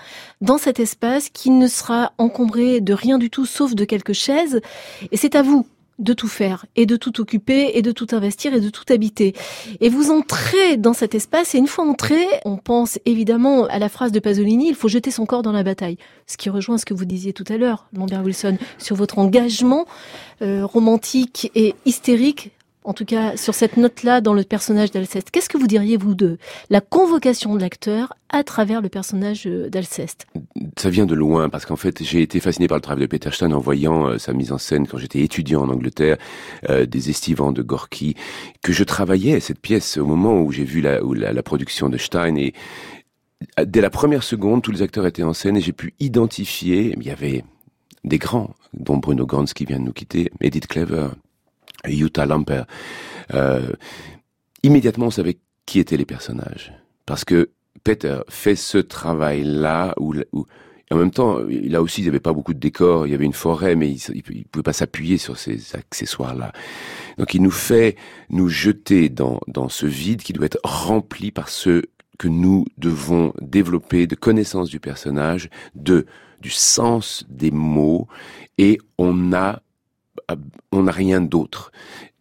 dans 0.42 0.58
cet 0.58 0.82
espace 0.82 1.30
qui 1.30 1.52
ne 1.52 1.68
sera 1.68 2.12
encombré 2.18 2.82
de 2.82 2.94
rien 2.94 3.18
du 3.18 3.30
tout, 3.30 3.46
sauf 3.46 3.76
de 3.76 3.86
quelques 3.86 4.12
chaises, 4.12 4.60
et 5.14 5.16
c'est 5.16 5.36
à 5.36 5.42
vous 5.42 5.66
de 6.00 6.14
tout 6.14 6.28
faire 6.28 6.66
et 6.76 6.86
de 6.86 6.96
tout 6.96 7.22
occuper 7.22 7.72
et 7.76 7.82
de 7.82 7.92
tout 7.92 8.08
investir 8.12 8.54
et 8.54 8.62
de 8.62 8.70
tout 8.70 8.86
habiter. 8.92 9.34
Et 9.82 9.90
vous 9.90 10.12
entrez 10.12 10.78
dans 10.78 10.94
cet 10.94 11.14
espace 11.14 11.54
et 11.56 11.58
une 11.58 11.68
fois 11.68 11.86
entré, 11.86 12.20
on 12.46 12.58
pense 12.58 13.00
évidemment 13.06 13.66
à 13.66 13.80
la 13.80 13.90
phrase 13.90 14.12
de 14.12 14.20
Pasolini, 14.20 14.70
il 14.70 14.76
faut 14.76 14.88
jeter 14.88 15.12
son 15.12 15.26
corps 15.26 15.44
dans 15.44 15.52
la 15.52 15.64
bataille. 15.64 15.98
Ce 16.26 16.38
qui 16.38 16.50
rejoint 16.50 16.78
ce 16.78 16.86
que 16.86 16.94
vous 16.94 17.06
disiez 17.06 17.34
tout 17.34 17.46
à 17.50 17.58
l'heure, 17.58 17.88
Lambert 17.94 18.24
Wilson, 18.24 18.58
sur 18.78 18.96
votre 18.96 19.20
engagement 19.20 19.86
euh, 20.42 20.66
romantique 20.66 21.52
et 21.56 21.76
hystérique 21.86 22.52
en 22.90 22.94
tout 22.94 23.06
cas 23.06 23.38
sur 23.38 23.54
cette 23.54 23.78
note-là 23.78 24.20
dans 24.20 24.34
le 24.34 24.44
personnage 24.44 24.90
d'Alceste. 24.90 25.30
Qu'est-ce 25.30 25.48
que 25.48 25.60
vous 25.60 25.68
diriez, 25.68 25.96
vous, 25.96 26.16
de 26.16 26.40
la 26.72 26.82
convocation 26.82 27.54
de 27.54 27.62
l'acteur 27.62 28.14
à 28.30 28.44
travers 28.44 28.82
le 28.82 28.90
personnage 28.90 29.46
euh, 29.46 29.70
d'Alceste? 29.70 30.26
Ça 30.76 30.90
vient 30.90 31.06
de 31.06 31.14
loin, 31.14 31.50
parce 31.50 31.68
qu'en 31.68 31.76
fait, 31.76 32.02
j'ai 32.04 32.24
été 32.24 32.40
fasciné 32.40 32.68
par 32.68 32.78
le 32.78 32.82
travail 32.82 33.04
de 33.04 33.08
Peter 33.08 33.30
Stein 33.32 33.52
en 33.52 33.60
voyant 33.60 34.08
euh, 34.08 34.18
sa 34.18 34.34
mise 34.34 34.52
en 34.52 34.58
scène 34.58 34.88
quand 34.88 34.98
j'étais 34.98 35.22
étudiant 35.22 35.62
en 35.62 35.70
Angleterre, 35.70 36.18
euh, 36.68 36.88
des 36.88 37.12
estivants 37.12 37.52
de 37.52 37.62
Gorky, 37.62 38.16
que 38.64 38.74
je 38.74 38.84
travaillais 38.84 39.40
cette 39.40 39.60
pièce 39.60 39.98
au 39.98 40.06
moment 40.08 40.42
où 40.42 40.52
j'ai 40.52 40.64
vu 40.64 40.82
la, 40.82 41.00
la, 41.00 41.44
production 41.44 41.90
de 41.90 41.98
Stein 42.00 42.36
et 42.38 42.56
dès 43.68 43.82
la 43.82 43.92
première 43.92 44.24
seconde, 44.24 44.64
tous 44.64 44.72
les 44.72 44.82
acteurs 44.82 45.06
étaient 45.06 45.22
en 45.22 45.34
scène 45.34 45.58
et 45.58 45.62
j'ai 45.62 45.74
pu 45.74 45.94
identifier, 46.00 46.96
il 46.98 47.06
y 47.06 47.12
avait 47.12 47.44
des 48.04 48.18
grands, 48.18 48.56
dont 48.74 48.98
Bruno 48.98 49.28
Gantz 49.28 49.54
qui 49.54 49.66
vient 49.66 49.80
de 49.80 49.86
nous 49.86 49.94
quitter, 49.94 50.32
Edith 50.42 50.66
Clever, 50.66 51.10
Jutta 51.86 52.26
Lamper. 52.26 52.64
Euh, 53.34 53.72
immédiatement, 54.64 55.08
on 55.08 55.12
savait 55.12 55.38
qui 55.66 55.80
étaient 55.80 55.98
les 55.98 56.06
personnages. 56.06 56.74
Parce 57.06 57.26
que 57.26 57.50
Peter 57.84 58.20
fait 58.28 58.56
ce 58.56 58.78
travail-là 58.78 59.94
où, 60.00 60.14
en 60.92 60.96
même 60.96 61.12
temps, 61.12 61.40
là 61.48 61.82
aussi, 61.82 62.02
il 62.02 62.06
n'y 62.06 62.10
avait 62.10 62.20
pas 62.20 62.34
beaucoup 62.34 62.54
de 62.54 62.60
décors, 62.60 63.06
il 63.06 63.12
y 63.12 63.14
avait 63.14 63.26
une 63.26 63.34
forêt, 63.34 63.76
mais 63.76 63.92
il 63.92 64.16
ne 64.16 64.44
pouvait 64.44 64.64
pas 64.64 64.74
s'appuyer 64.74 65.18
sur 65.18 65.38
ces 65.38 65.76
accessoires-là. 65.76 66.52
Donc 67.18 67.34
il 67.34 67.42
nous 67.42 67.52
fait 67.52 67.96
nous 68.30 68.50
jeter 68.50 69.10
dans, 69.10 69.40
dans 69.48 69.70
ce 69.70 69.86
vide 69.86 70.24
qui 70.24 70.34
doit 70.34 70.46
être 70.46 70.60
rempli 70.64 71.32
par 71.32 71.50
ce 71.50 71.84
que 72.18 72.28
nous 72.28 72.66
devons 72.78 73.34
développer 73.42 74.08
de 74.08 74.16
connaissance 74.16 74.70
du 74.70 74.80
personnage, 74.80 75.50
de 75.76 76.06
du 76.42 76.50
sens 76.50 77.26
des 77.28 77.52
mots, 77.52 78.08
et 78.58 78.80
on 78.98 79.34
a 79.34 79.62
on 80.72 80.84
n'a 80.84 80.92
rien 80.92 81.22
d'autre. 81.22 81.72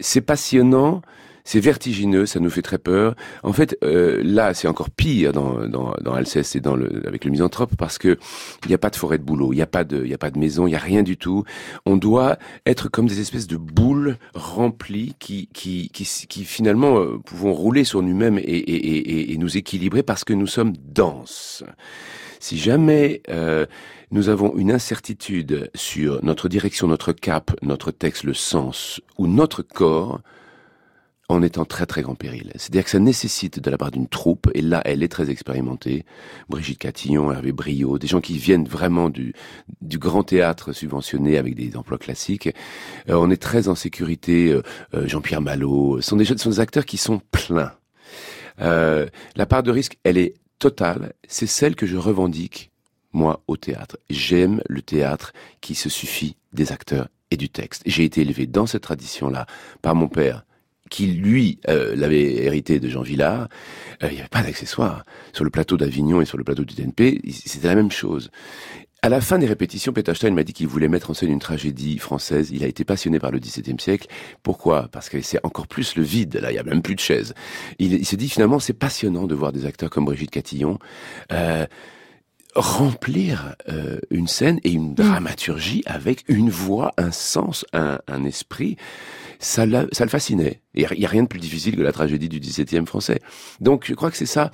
C'est 0.00 0.20
passionnant, 0.20 1.02
c'est 1.48 1.60
vertigineux, 1.60 2.26
ça 2.26 2.40
nous 2.40 2.50
fait 2.50 2.60
très 2.60 2.76
peur. 2.76 3.14
En 3.42 3.54
fait, 3.54 3.78
euh, 3.82 4.20
là, 4.22 4.52
c'est 4.52 4.68
encore 4.68 4.90
pire 4.90 5.32
dans, 5.32 5.66
dans, 5.66 5.94
dans 6.02 6.12
Alceste 6.12 6.56
et 6.56 6.60
dans 6.60 6.76
le, 6.76 7.02
avec 7.06 7.24
le 7.24 7.30
misanthrope 7.30 7.74
parce 7.78 7.96
que 7.96 8.18
il 8.64 8.68
n'y 8.68 8.74
a 8.74 8.78
pas 8.78 8.90
de 8.90 8.96
forêt 8.96 9.16
de 9.16 9.22
boulot, 9.22 9.54
il 9.54 9.56
n'y 9.56 9.62
a 9.62 9.66
pas 9.66 9.82
de, 9.82 10.12
a 10.12 10.18
pas 10.18 10.30
de 10.30 10.38
maison, 10.38 10.66
il 10.66 10.70
n'y 10.70 10.76
a 10.76 10.80
rien 10.80 11.02
du 11.02 11.16
tout. 11.16 11.44
On 11.86 11.96
doit 11.96 12.36
être 12.66 12.90
comme 12.90 13.06
des 13.06 13.20
espèces 13.20 13.46
de 13.46 13.56
boules 13.56 14.18
remplies 14.34 15.14
qui, 15.18 15.48
qui, 15.54 15.88
qui, 15.88 16.04
qui 16.04 16.44
finalement 16.44 16.98
euh, 16.98 17.16
pouvons 17.24 17.54
rouler 17.54 17.84
sur 17.84 18.02
nous-mêmes 18.02 18.36
et, 18.36 18.42
et, 18.42 18.74
et, 18.74 19.32
et 19.32 19.38
nous 19.38 19.56
équilibrer 19.56 20.02
parce 20.02 20.24
que 20.24 20.34
nous 20.34 20.46
sommes 20.46 20.74
denses. 20.76 21.64
Si 22.40 22.58
jamais 22.58 23.22
euh, 23.28 23.66
nous 24.10 24.28
avons 24.28 24.56
une 24.56 24.72
incertitude 24.72 25.70
sur 25.74 26.24
notre 26.24 26.48
direction, 26.48 26.86
notre 26.86 27.12
cap, 27.12 27.50
notre 27.62 27.90
texte, 27.90 28.24
le 28.24 28.34
sens 28.34 29.00
ou 29.18 29.26
notre 29.26 29.62
corps, 29.62 30.20
on 31.28 31.42
est 31.42 31.58
en 31.58 31.64
très 31.64 31.84
très 31.84 32.02
grand 32.02 32.14
péril. 32.14 32.50
C'est-à-dire 32.54 32.84
que 32.84 32.90
ça 32.90 32.98
nécessite 32.98 33.60
de 33.60 33.70
la 33.70 33.76
part 33.76 33.90
d'une 33.90 34.08
troupe, 34.08 34.48
et 34.54 34.62
là 34.62 34.80
elle 34.84 35.02
est 35.02 35.08
très 35.08 35.28
expérimentée, 35.30 36.06
Brigitte 36.48 36.78
Catillon, 36.78 37.30
Hervé 37.30 37.52
Brio, 37.52 37.98
des 37.98 38.06
gens 38.06 38.20
qui 38.20 38.38
viennent 38.38 38.66
vraiment 38.66 39.10
du, 39.10 39.34
du 39.82 39.98
grand 39.98 40.22
théâtre 40.22 40.72
subventionné 40.72 41.36
avec 41.36 41.54
des 41.54 41.76
emplois 41.76 41.98
classiques. 41.98 42.48
Euh, 43.08 43.14
on 43.14 43.30
est 43.30 43.42
très 43.42 43.68
en 43.68 43.74
sécurité, 43.74 44.52
euh, 44.52 44.62
Jean-Pierre 45.06 45.42
Malo, 45.42 46.00
ce 46.00 46.08
sont 46.08 46.16
des, 46.16 46.24
sont 46.24 46.50
des 46.50 46.60
acteurs 46.60 46.86
qui 46.86 46.96
sont 46.96 47.20
pleins. 47.30 47.72
Euh, 48.60 49.06
la 49.36 49.46
part 49.46 49.62
de 49.62 49.70
risque, 49.70 49.98
elle 50.04 50.18
est 50.18 50.34
totale, 50.58 51.12
c'est 51.26 51.46
celle 51.46 51.76
que 51.76 51.86
je 51.86 51.96
revendique, 51.96 52.70
moi, 53.12 53.42
au 53.46 53.56
théâtre. 53.56 53.98
J'aime 54.10 54.60
le 54.68 54.82
théâtre 54.82 55.32
qui 55.60 55.74
se 55.74 55.88
suffit 55.88 56.36
des 56.52 56.72
acteurs 56.72 57.08
et 57.30 57.36
du 57.36 57.48
texte. 57.48 57.82
J'ai 57.86 58.04
été 58.04 58.22
élevé 58.22 58.46
dans 58.46 58.66
cette 58.66 58.82
tradition-là 58.82 59.46
par 59.82 59.94
mon 59.94 60.08
père, 60.08 60.44
qui 60.90 61.06
lui 61.06 61.60
euh, 61.68 61.94
l'avait 61.94 62.44
hérité 62.44 62.80
de 62.80 62.88
Jean 62.88 63.02
Villard. 63.02 63.48
Euh, 64.02 64.08
il 64.10 64.14
n'y 64.14 64.20
avait 64.20 64.28
pas 64.28 64.42
d'accessoires. 64.42 65.04
Sur 65.32 65.44
le 65.44 65.50
plateau 65.50 65.76
d'Avignon 65.76 66.20
et 66.20 66.24
sur 66.24 66.38
le 66.38 66.44
plateau 66.44 66.64
du 66.64 66.74
TNP, 66.74 67.20
c'était 67.30 67.68
la 67.68 67.74
même 67.74 67.90
chose. 67.90 68.30
À 69.00 69.08
la 69.08 69.20
fin 69.20 69.38
des 69.38 69.46
répétitions, 69.46 69.92
Peter 69.92 70.12
Stein 70.14 70.32
m'a 70.32 70.42
dit 70.42 70.52
qu'il 70.52 70.66
voulait 70.66 70.88
mettre 70.88 71.10
en 71.10 71.14
scène 71.14 71.30
une 71.30 71.38
tragédie 71.38 71.98
française. 71.98 72.50
Il 72.52 72.64
a 72.64 72.66
été 72.66 72.84
passionné 72.84 73.20
par 73.20 73.30
le 73.30 73.38
XVIIe 73.38 73.78
siècle. 73.78 74.08
Pourquoi? 74.42 74.88
Parce 74.90 75.08
que 75.08 75.20
c'est 75.22 75.38
encore 75.44 75.68
plus 75.68 75.94
le 75.94 76.02
vide. 76.02 76.34
Là, 76.42 76.50
il 76.50 76.56
y 76.56 76.58
a 76.58 76.64
même 76.64 76.82
plus 76.82 76.96
de 76.96 77.00
chaises. 77.00 77.32
Il, 77.78 77.94
il 77.94 78.04
se 78.04 78.16
dit 78.16 78.28
finalement, 78.28 78.58
c'est 78.58 78.72
passionnant 78.72 79.28
de 79.28 79.36
voir 79.36 79.52
des 79.52 79.66
acteurs 79.66 79.88
comme 79.88 80.04
Brigitte 80.04 80.32
Catillon 80.32 80.80
euh, 81.32 81.64
remplir 82.56 83.54
euh, 83.68 84.00
une 84.10 84.26
scène 84.26 84.58
et 84.64 84.72
une 84.72 84.96
dramaturgie 84.96 85.84
avec 85.86 86.24
une 86.26 86.50
voix, 86.50 86.90
un 86.96 87.12
sens, 87.12 87.64
un, 87.72 88.00
un 88.08 88.24
esprit. 88.24 88.76
Ça, 89.38 89.64
ça 89.92 90.04
le 90.04 90.10
fascinait. 90.10 90.60
Il 90.74 90.84
n'y 90.98 91.04
a 91.06 91.08
rien 91.08 91.22
de 91.22 91.28
plus 91.28 91.38
difficile 91.38 91.76
que 91.76 91.82
la 91.82 91.92
tragédie 91.92 92.28
du 92.28 92.40
XVIIe 92.40 92.84
français. 92.84 93.20
Donc, 93.60 93.84
je 93.86 93.94
crois 93.94 94.10
que 94.10 94.16
c'est 94.16 94.26
ça. 94.26 94.50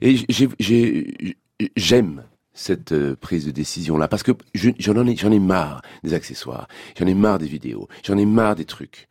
Et 0.00 0.16
j'ai- 0.28 0.48
j'ai- 0.58 1.36
j'aime 1.76 2.24
cette 2.56 2.90
euh, 2.92 3.14
prise 3.14 3.44
de 3.46 3.50
décision 3.52 3.96
là 3.98 4.08
parce 4.08 4.22
que 4.24 4.32
je- 4.54 4.70
j'en 4.78 5.06
ai 5.06 5.14
ai 5.14 5.38
marre 5.38 5.82
des 6.02 6.14
accessoires, 6.14 6.66
j'en 6.98 7.06
ai 7.06 7.14
marre 7.14 7.38
des 7.38 7.46
vidéos, 7.46 7.86
j'en 8.04 8.16
ai 8.18 8.26
marre 8.26 8.56
des 8.56 8.64
trucs. 8.64 9.06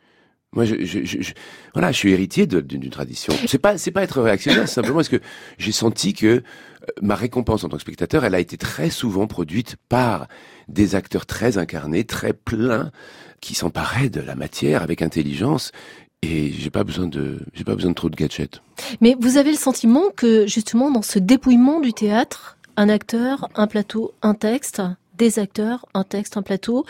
Moi, 0.54 0.64
je, 0.64 0.74
voilà, 1.74 1.92
je 1.92 1.98
suis 1.98 2.14
héritier 2.14 2.48
d'une 2.48 2.90
tradition. 2.90 3.34
C'est 3.46 3.58
pas, 3.58 3.78
c'est 3.78 3.92
pas 3.92 4.04
être 4.04 4.22
réactionnaire, 4.22 4.70
simplement 4.70 4.96
parce 5.00 5.10
que 5.10 5.20
j'ai 5.58 5.74
senti 5.74 6.14
que 6.14 6.28
euh, 6.28 6.42
ma 7.02 7.16
récompense 7.16 7.66
en 7.66 7.70
tant 7.70 7.76
que 7.76 7.82
spectateur, 7.82 8.24
elle 8.24 8.36
a 8.36 8.40
été 8.40 8.58
très 8.58 8.90
souvent 8.90 9.28
produite 9.28 9.76
par 9.90 10.28
des 10.70 10.96
acteurs 10.96 11.26
très 11.26 11.58
incarnés, 11.58 12.06
très 12.06 12.32
pleins, 12.32 12.92
qui 13.42 13.54
s'emparaient 13.54 14.10
de 14.10 14.22
la 14.22 14.36
matière 14.36 14.82
avec 14.82 15.02
intelligence. 15.02 15.74
Et 16.22 16.52
j'ai 16.54 16.70
pas 16.70 16.86
besoin 16.86 17.08
de, 17.08 17.40
j'ai 17.54 17.66
pas 17.66 17.76
besoin 17.76 17.92
de 17.92 17.96
trop 17.96 18.10
de 18.10 18.16
gadgets. 18.16 18.62
Mais 19.02 19.16
vous 19.20 19.36
avez 19.38 19.52
le 19.52 19.58
sentiment 19.58 20.04
que 20.16 20.48
justement 20.48 20.90
dans 20.90 21.02
ce 21.04 21.20
dépouillement 21.20 21.82
du 21.82 21.92
théâtre, 21.92 22.55
un 22.78 22.90
acteur, 22.90 23.50
un 23.56 23.68
plateau, 23.68 24.14
un 24.22 24.34
texte, 24.34 24.82
des 25.18 25.40
acteurs, 25.40 25.86
un 25.94 26.04
texte, 26.04 26.36
un 26.36 26.42
plateau, 26.42 26.86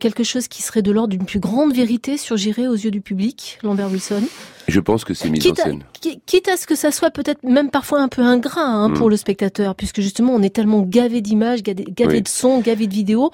quelque 0.00 0.24
chose 0.24 0.48
qui 0.48 0.62
serait 0.64 0.82
de 0.82 0.90
l'ordre 0.90 1.10
d'une 1.10 1.26
plus 1.26 1.38
grande 1.38 1.72
vérité 1.72 2.16
surgirait 2.16 2.66
aux 2.66 2.74
yeux 2.74 2.90
du 2.90 3.00
public, 3.00 3.58
Lambert 3.62 3.88
Wilson. 3.88 4.22
Je 4.66 4.80
pense 4.80 5.04
que 5.04 5.14
c'est 5.14 5.30
mis 5.30 5.38
en 5.38 5.42
Quitte 5.42 5.60
à, 5.60 5.62
scène. 5.62 5.84
qui- 6.00 6.20
quitte 6.26 6.48
à 6.48 6.56
ce 6.56 6.66
que 6.66 6.74
ça 6.74 6.90
soit 6.90 7.10
peut-être 7.12 7.44
même 7.44 7.70
parfois 7.70 8.00
un 8.00 8.08
peu 8.08 8.22
ingrat 8.22 8.64
hein, 8.66 8.90
pour 8.90 9.08
le 9.08 9.16
spectateur, 9.16 9.76
puisque 9.76 10.00
justement 10.00 10.34
on 10.34 10.42
est 10.42 10.52
tellement 10.54 10.80
gavé 10.82 11.20
d'images, 11.20 11.62
gavé, 11.62 11.84
gavé 11.88 12.16
Oui. 12.16 12.22
de 12.22 12.28
sons, 12.28 12.58
gavé 12.60 12.88
de 12.88 12.92
vidéos, 12.94 13.30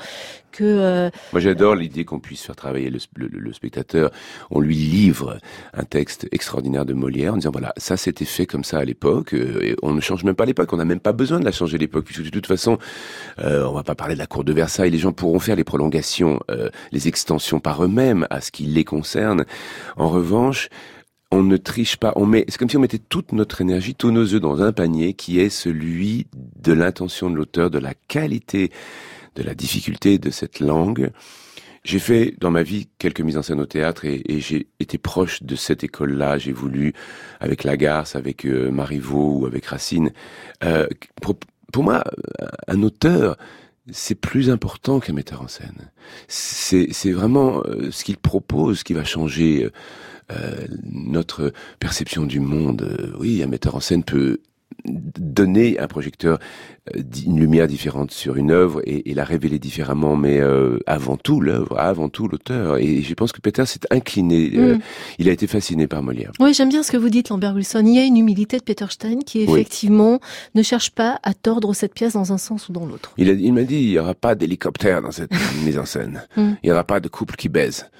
euh, 0.61 1.11
Moi, 1.33 1.41
j'adore 1.41 1.75
l'idée 1.75 2.05
qu'on 2.05 2.21
puisse 2.21 2.43
faire 2.43 2.57
travailler 2.57 2.91
le, 2.91 2.99
le- 3.17 3.29
le 3.29 3.53
spectateur. 3.53 4.11
On 4.51 4.61
lui 4.61 4.77
livre 4.77 5.39
un 5.73 5.85
texte 5.85 6.29
extraordinaire 6.33 6.85
de 6.85 6.93
Molière 6.95 7.35
en 7.35 7.37
disant 7.37 7.51
voilà, 7.51 7.73
ça 7.77 7.97
c'était 7.97 8.25
fait 8.25 8.47
comme 8.47 8.65
ça 8.65 8.79
à 8.79 8.85
l'époque. 8.85 9.35
euh, 9.35 9.61
et 9.63 9.77
on 9.83 9.93
ne 9.95 10.01
change 10.01 10.25
même 10.25 10.35
pas 10.35 10.45
l'époque. 10.47 10.73
On 10.73 10.77
n'a 10.77 10.85
même 10.85 11.01
pas 11.01 11.13
besoin 11.13 11.41
de 11.41 11.45
la 11.45 11.53
changer 11.53 11.79
l'époque 11.79 12.05
puisque 12.05 12.23
de 12.23 12.31
toute 12.31 12.47
façon, 12.47 12.79
euh, 13.41 13.65
on 13.67 13.73
va 13.73 13.83
pas 13.83 13.95
parler 13.95 14.15
de 14.15 14.21
la 14.21 14.27
cour 14.27 14.45
de 14.45 14.53
Versailles. 14.53 14.91
Les 14.91 14.99
gens 14.99 15.13
pourront 15.13 15.39
faire 15.39 15.57
les 15.57 15.65
prolongations, 15.65 16.41
euh, 16.51 16.69
les 16.93 17.09
extensions 17.09 17.61
par 17.61 17.83
eux-mêmes 17.85 18.27
à 18.31 18.41
ce 18.41 18.51
qui 18.51 18.65
les 18.65 18.85
concerne. 18.85 19.45
En 19.97 20.09
revanche. 20.09 20.69
On 21.31 21.43
ne 21.43 21.57
triche 21.57 21.97
pas, 21.97 22.13
on 22.15 22.27
met, 22.27 22.45
c'est 22.47 22.59
comme 22.59 22.71
si 22.71 22.77
on 22.77 22.81
mettait 22.81 23.01
toute 23.09 23.33
notre 23.33 23.61
énergie, 23.61 23.97
tous 23.97 24.13
nos 24.13 24.35
œufs 24.35 24.41
dans 24.41 24.63
un 24.63 24.71
panier 24.71 25.15
qui 25.15 25.41
est 25.41 25.49
celui 25.49 26.29
de 26.63 26.73
l'intention 26.73 27.29
de 27.29 27.35
l'auteur, 27.35 27.71
de 27.71 27.79
la 27.81 27.93
qualité 28.07 28.71
de 29.35 29.43
la 29.43 29.55
difficulté 29.55 30.19
de 30.19 30.31
cette 30.31 30.61
langue. 30.61 31.11
J'ai 31.85 31.99
fait 31.99 32.35
dans 32.41 32.51
ma 32.51 32.63
vie 32.63 32.89
quelques 32.99 33.21
mises 33.21 33.37
en 33.37 33.43
scène 33.43 33.61
au 33.61 33.67
théâtre 33.67 34.07
et, 34.07 34.23
j'ai 34.41 34.69
été 34.81 34.97
proche 34.97 35.43
de 35.43 35.55
cette 35.55 35.85
école-là. 35.85 36.39
J'ai 36.39 36.53
voulu, 36.53 36.95
avec 37.41 37.63
Lagarce, 37.63 38.17
avec 38.17 38.47
euh, 38.47 38.71
Marivaux 38.71 39.41
ou 39.41 39.47
avec 39.47 39.67
Racine. 39.67 40.11
Euh, 40.63 40.89
pour, 41.21 41.85
moi, 41.85 42.05
un 42.69 42.83
auteur, 42.83 43.37
c'est 43.93 44.15
plus 44.15 44.49
important 44.49 44.99
qu'un 44.99 45.13
metteur 45.13 45.43
en 45.43 45.49
scène. 45.49 45.91
C'est 46.27 47.13
vraiment 47.13 47.63
euh, 47.67 47.91
ce 47.91 48.05
qu'il 48.05 48.17
propose 48.17 48.83
qui 48.83 48.95
va 48.95 49.05
changer 49.05 49.69
euh, 50.33 50.67
notre 50.91 51.53
perception 51.81 52.25
du 52.25 52.41
monde. 52.41 52.83
Euh, 52.83 53.13
Oui, 53.19 53.43
un 53.43 53.47
metteur 53.47 53.75
en 53.77 53.81
scène 53.81 54.05
peut 54.05 54.39
donner 54.85 55.79
un 55.79 55.87
projecteur 55.87 56.39
euh, 56.95 57.01
une 57.27 57.41
lumière 57.41 57.67
différente 57.67 58.11
sur 58.11 58.37
une 58.37 58.51
œuvre 58.51 58.83
et, 58.85 59.11
et 59.11 59.15
la 59.15 59.25
révéler 59.25 59.59
différemment, 59.59 60.17
mais 60.17 60.41
euh, 60.41 60.79
avant 60.87 61.17
tout 61.17 61.41
l'œuvre, 61.41 61.79
avant 61.79 62.09
tout 62.09 62.29
l'auteur. 62.29 62.77
Et 62.79 63.03
je 63.03 63.15
pense 63.15 63.33
que 63.33 63.41
Peter 63.41 63.65
s'est 63.67 63.81
incliné, 63.91 64.51
euh, 64.57 64.75
Mm. 64.77 64.81
il 65.19 65.29
a 65.29 65.33
été 65.33 65.47
fasciné 65.47 65.87
par 65.87 66.03
Molière. 66.03 66.33
Oui, 66.41 66.53
j'aime 66.55 66.69
bien 66.69 66.83
ce 66.83 66.93
que 66.93 66.97
vous 66.97 67.09
dites, 67.09 67.29
Lambert 67.31 67.55
Wilson. 67.55 67.83
Il 67.87 67.95
y 67.95 67.99
a 67.99 68.05
une 68.05 68.17
humilité 68.17 68.59
de 68.59 68.63
Peter 68.63 68.87
Stein 68.91 69.21
qui, 69.25 69.39
Oui. 69.47 69.61
effectivement, 69.61 70.21
ne 70.55 70.63
cherche 70.63 70.91
pas 70.91 71.19
à 71.23 71.33
tordre 71.35 71.73
cette 71.75 71.95
pièce 71.95 72.13
dans 72.15 72.33
un 72.33 72.39
sens 72.39 72.69
ou 72.69 72.73
dans 72.73 72.85
l'autre. 72.87 73.13
Il 73.17 73.53
m'a 73.53 73.63
dit, 73.63 73.77
il 73.77 73.89
n'y 73.91 73.99
aura 73.99 74.15
pas 74.15 74.35
d'hélicoptère 74.35 75.01
dans 75.03 75.11
cette 75.13 75.31
mise 75.65 75.79
en 75.79 75.87
scène. 75.87 76.23
Mm. 76.37 76.53
Il 76.63 76.67
n'y 76.67 76.73
aura 76.73 76.85
pas 76.85 77.01
de 77.01 77.09
couple 77.09 77.37
qui 77.37 77.49
baise. 77.49 77.91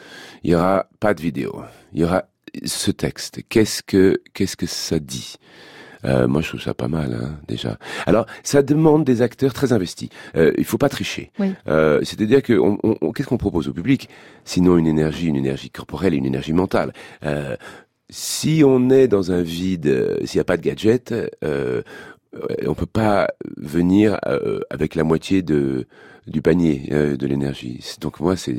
Il 0.43 0.51
n'y 0.51 0.57
aura 0.57 0.87
pas 1.01 1.15
de 1.15 1.23
vidéo. 1.23 1.63
Il 1.95 2.01
y 2.01 2.05
aura 2.05 2.25
ce 2.65 2.91
texte. 2.91 3.41
Qu'est-ce 3.49 3.83
que, 3.83 4.21
qu'est-ce 4.35 4.57
que 4.57 4.67
ça 4.67 4.99
dit? 4.99 5.37
Euh, 6.05 6.27
moi, 6.29 6.41
je 6.43 6.49
trouve 6.49 6.61
ça 6.63 6.75
pas 6.75 6.89
mal, 6.89 7.19
hein, 7.21 7.39
déjà. 7.49 7.79
Alors, 8.07 8.27
ça 8.43 8.63
demande 8.63 9.05
des 9.05 9.23
acteurs 9.23 9.53
très 9.53 9.73
investis. 9.73 10.09
Euh, 10.37 10.53
il 10.59 10.65
faut 10.65 10.79
pas 10.79 10.89
tricher. 10.89 11.31
Oui. 11.39 11.53
Euh, 11.69 12.01
C'est-à-dire 12.03 12.43
que, 12.43 12.53
on, 12.55 12.79
on- 12.83 12.97
on- 13.01 13.13
qu'est-ce 13.13 13.29
qu'on 13.29 13.39
propose 13.39 13.69
au 13.69 13.73
public? 13.73 14.09
Sinon, 14.45 14.77
une 14.77 14.87
énergie, 14.87 15.27
une 15.27 15.37
énergie 15.37 15.71
corporelle 15.71 16.15
et 16.15 16.17
une 16.19 16.27
énergie 16.27 16.53
mentale. 16.53 16.93
Euh, 17.25 17.57
si 18.11 18.63
on 18.65 18.91
est 18.91 19.09
dans 19.09 19.33
un 19.33 19.41
vide, 19.43 19.87
euh, 19.87 20.19
s'il 20.25 20.39
n'y 20.39 20.43
a 20.43 20.45
pas 20.45 20.57
de 20.59 20.63
gadget, 20.63 21.15
euh, 21.43 21.83
on 22.67 22.75
peut 22.75 22.87
pas 22.87 23.29
venir 23.57 24.19
euh, 24.27 24.61
avec 24.71 24.95
la 24.95 25.05
moitié 25.05 25.43
de 25.43 25.87
du 26.27 26.41
panier 26.41 26.89
euh, 26.91 27.17
de 27.17 27.27
l'énergie. 27.27 27.81
Donc 28.01 28.21
moi, 28.21 28.37
c'est 28.37 28.57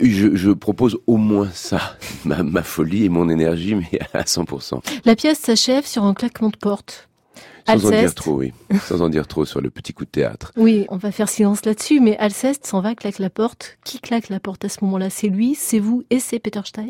je, 0.00 0.36
je 0.36 0.50
propose 0.50 0.98
au 1.06 1.16
moins 1.16 1.48
ça, 1.52 1.96
ma, 2.24 2.42
ma 2.42 2.62
folie 2.62 3.04
et 3.04 3.08
mon 3.08 3.28
énergie, 3.28 3.74
mais 3.74 3.98
à 4.12 4.22
100%. 4.22 4.80
La 5.04 5.16
pièce 5.16 5.38
s'achève 5.38 5.86
sur 5.86 6.04
un 6.04 6.14
claquement 6.14 6.50
de 6.50 6.56
porte. 6.56 7.08
Sans 7.66 7.72
en 7.74 7.90
dire 7.90 7.98
Alceste. 8.00 8.16
trop, 8.16 8.36
oui. 8.38 8.52
Sans 8.82 9.00
en 9.02 9.08
dire 9.08 9.26
trop 9.26 9.44
sur 9.44 9.60
le 9.60 9.70
petit 9.70 9.92
coup 9.94 10.04
de 10.04 10.10
théâtre. 10.10 10.52
Oui, 10.56 10.84
on 10.90 10.96
va 10.98 11.10
faire 11.12 11.28
silence 11.28 11.64
là-dessus, 11.64 11.98
mais 12.00 12.16
Alceste 12.18 12.66
s'en 12.66 12.80
va, 12.80 12.94
claque 12.94 13.18
la 13.18 13.30
porte. 13.30 13.78
Qui 13.84 14.00
claque 14.00 14.28
la 14.28 14.38
porte 14.40 14.64
à 14.64 14.68
ce 14.68 14.78
moment-là? 14.84 15.08
C'est 15.10 15.28
lui, 15.28 15.54
c'est 15.54 15.78
vous 15.78 16.04
et 16.10 16.20
c'est 16.20 16.38
Peter 16.38 16.60
Stein? 16.64 16.88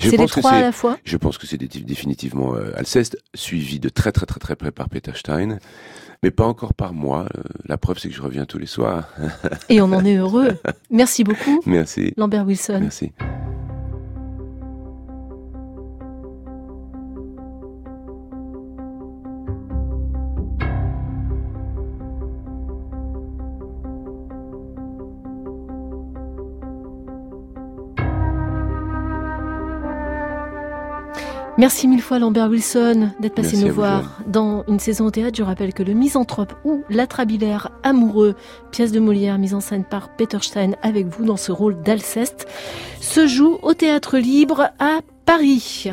Je 0.00 0.08
C'est 0.08 0.16
les 0.16 0.26
trois 0.26 0.52
à 0.52 0.60
la 0.62 0.72
fois? 0.72 0.96
Je 1.04 1.16
pense 1.18 1.36
que 1.36 1.46
c'est 1.46 1.58
dé- 1.58 1.66
définitivement 1.68 2.54
euh, 2.54 2.72
Alceste, 2.76 3.18
suivi 3.34 3.78
de 3.78 3.90
très 3.90 4.10
très 4.12 4.24
très 4.26 4.40
très 4.40 4.56
près 4.56 4.70
par 4.72 4.88
Peter 4.88 5.12
Stein, 5.14 5.58
mais 6.22 6.30
pas 6.30 6.46
encore 6.46 6.72
par 6.72 6.94
moi. 6.94 7.26
Euh, 7.36 7.42
la 7.66 7.76
preuve, 7.76 7.98
c'est 7.98 8.08
que 8.08 8.14
je 8.14 8.22
reviens 8.22 8.46
tous 8.46 8.58
les 8.58 8.64
soirs. 8.66 9.08
Et 9.68 9.82
on 9.82 9.92
en 9.92 10.02
est 10.04 10.16
heureux. 10.16 10.56
Merci 10.90 11.24
beaucoup, 11.24 11.60
Merci. 11.66 12.14
Lambert 12.16 12.46
Wilson. 12.46 12.78
Merci. 12.80 13.12
Merci 31.58 31.88
mille 31.88 32.02
fois 32.02 32.18
Lambert 32.18 32.50
Wilson 32.50 33.12
d'être 33.18 33.34
passé 33.34 33.52
Merci 33.52 33.64
nous 33.64 33.74
voir 33.74 34.20
dans 34.26 34.62
une 34.68 34.78
saison 34.78 35.06
au 35.06 35.10
théâtre. 35.10 35.38
Je 35.38 35.42
rappelle 35.42 35.72
que 35.72 35.82
le 35.82 35.94
misanthrope 35.94 36.54
ou 36.64 36.82
l'atrabilaire 36.90 37.70
amoureux, 37.82 38.34
pièce 38.72 38.92
de 38.92 39.00
Molière 39.00 39.38
mise 39.38 39.54
en 39.54 39.60
scène 39.60 39.84
par 39.84 40.14
Peter 40.16 40.36
Stein 40.42 40.72
avec 40.82 41.06
vous 41.06 41.24
dans 41.24 41.38
ce 41.38 41.52
rôle 41.52 41.80
d'Alceste, 41.80 42.46
se 43.00 43.26
joue 43.26 43.58
au 43.62 43.72
théâtre 43.72 44.18
libre 44.18 44.68
à 44.78 45.00
Paris. 45.24 45.88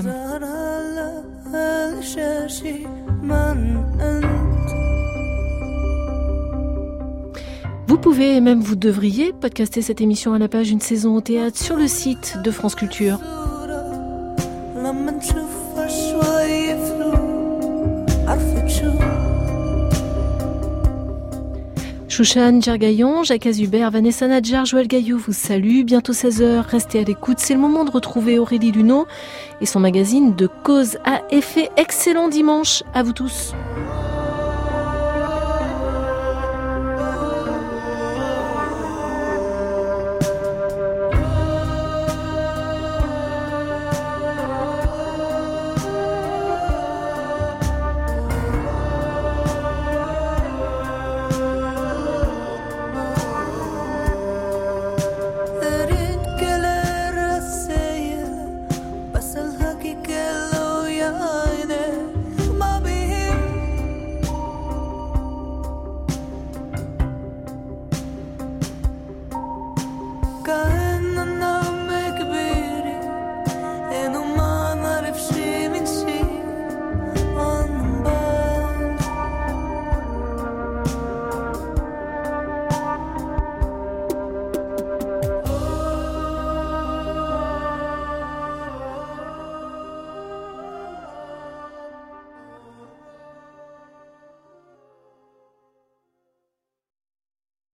Vous 7.88 7.98
pouvez 7.98 8.36
et 8.36 8.42
même 8.42 8.60
vous 8.60 8.76
devriez 8.76 9.32
podcaster 9.32 9.82
cette 9.82 10.02
émission 10.02 10.34
à 10.34 10.40
la 10.40 10.50
page 10.50 10.72
Une 10.72 10.82
saison 10.82 11.16
au 11.16 11.22
théâtre 11.22 11.58
sur 11.58 11.78
le 11.78 11.88
site 11.88 12.38
de 12.44 12.52
France 12.52 12.76
Culture. 12.76 13.20
Chouchan, 22.14 22.62
Gergaillon, 22.62 23.24
Jacques 23.24 23.48
Azubert, 23.48 23.90
Vanessa 23.90 24.28
Nadjar, 24.28 24.66
Joël 24.66 24.88
Gaillot 24.88 25.18
vous 25.18 25.34
salue. 25.34 25.82
Bientôt 25.84 26.14
16h, 26.14 26.60
restez 26.60 27.00
à 27.00 27.04
l'écoute. 27.04 27.40
C'est 27.40 27.56
le 27.56 27.60
moment 27.60 27.86
de 27.86 27.90
retrouver 27.90 28.38
Aurélie 28.38 28.72
Luneau 28.72 29.08
et 29.62 29.66
son 29.66 29.80
magazine 29.80 30.36
de 30.36 30.46
cause 30.46 31.00
à 31.06 31.24
effet. 31.32 31.72
Excellent 31.76 32.28
dimanche 32.28 32.84
à 32.94 33.02
vous 33.02 33.14
tous. 33.14 33.56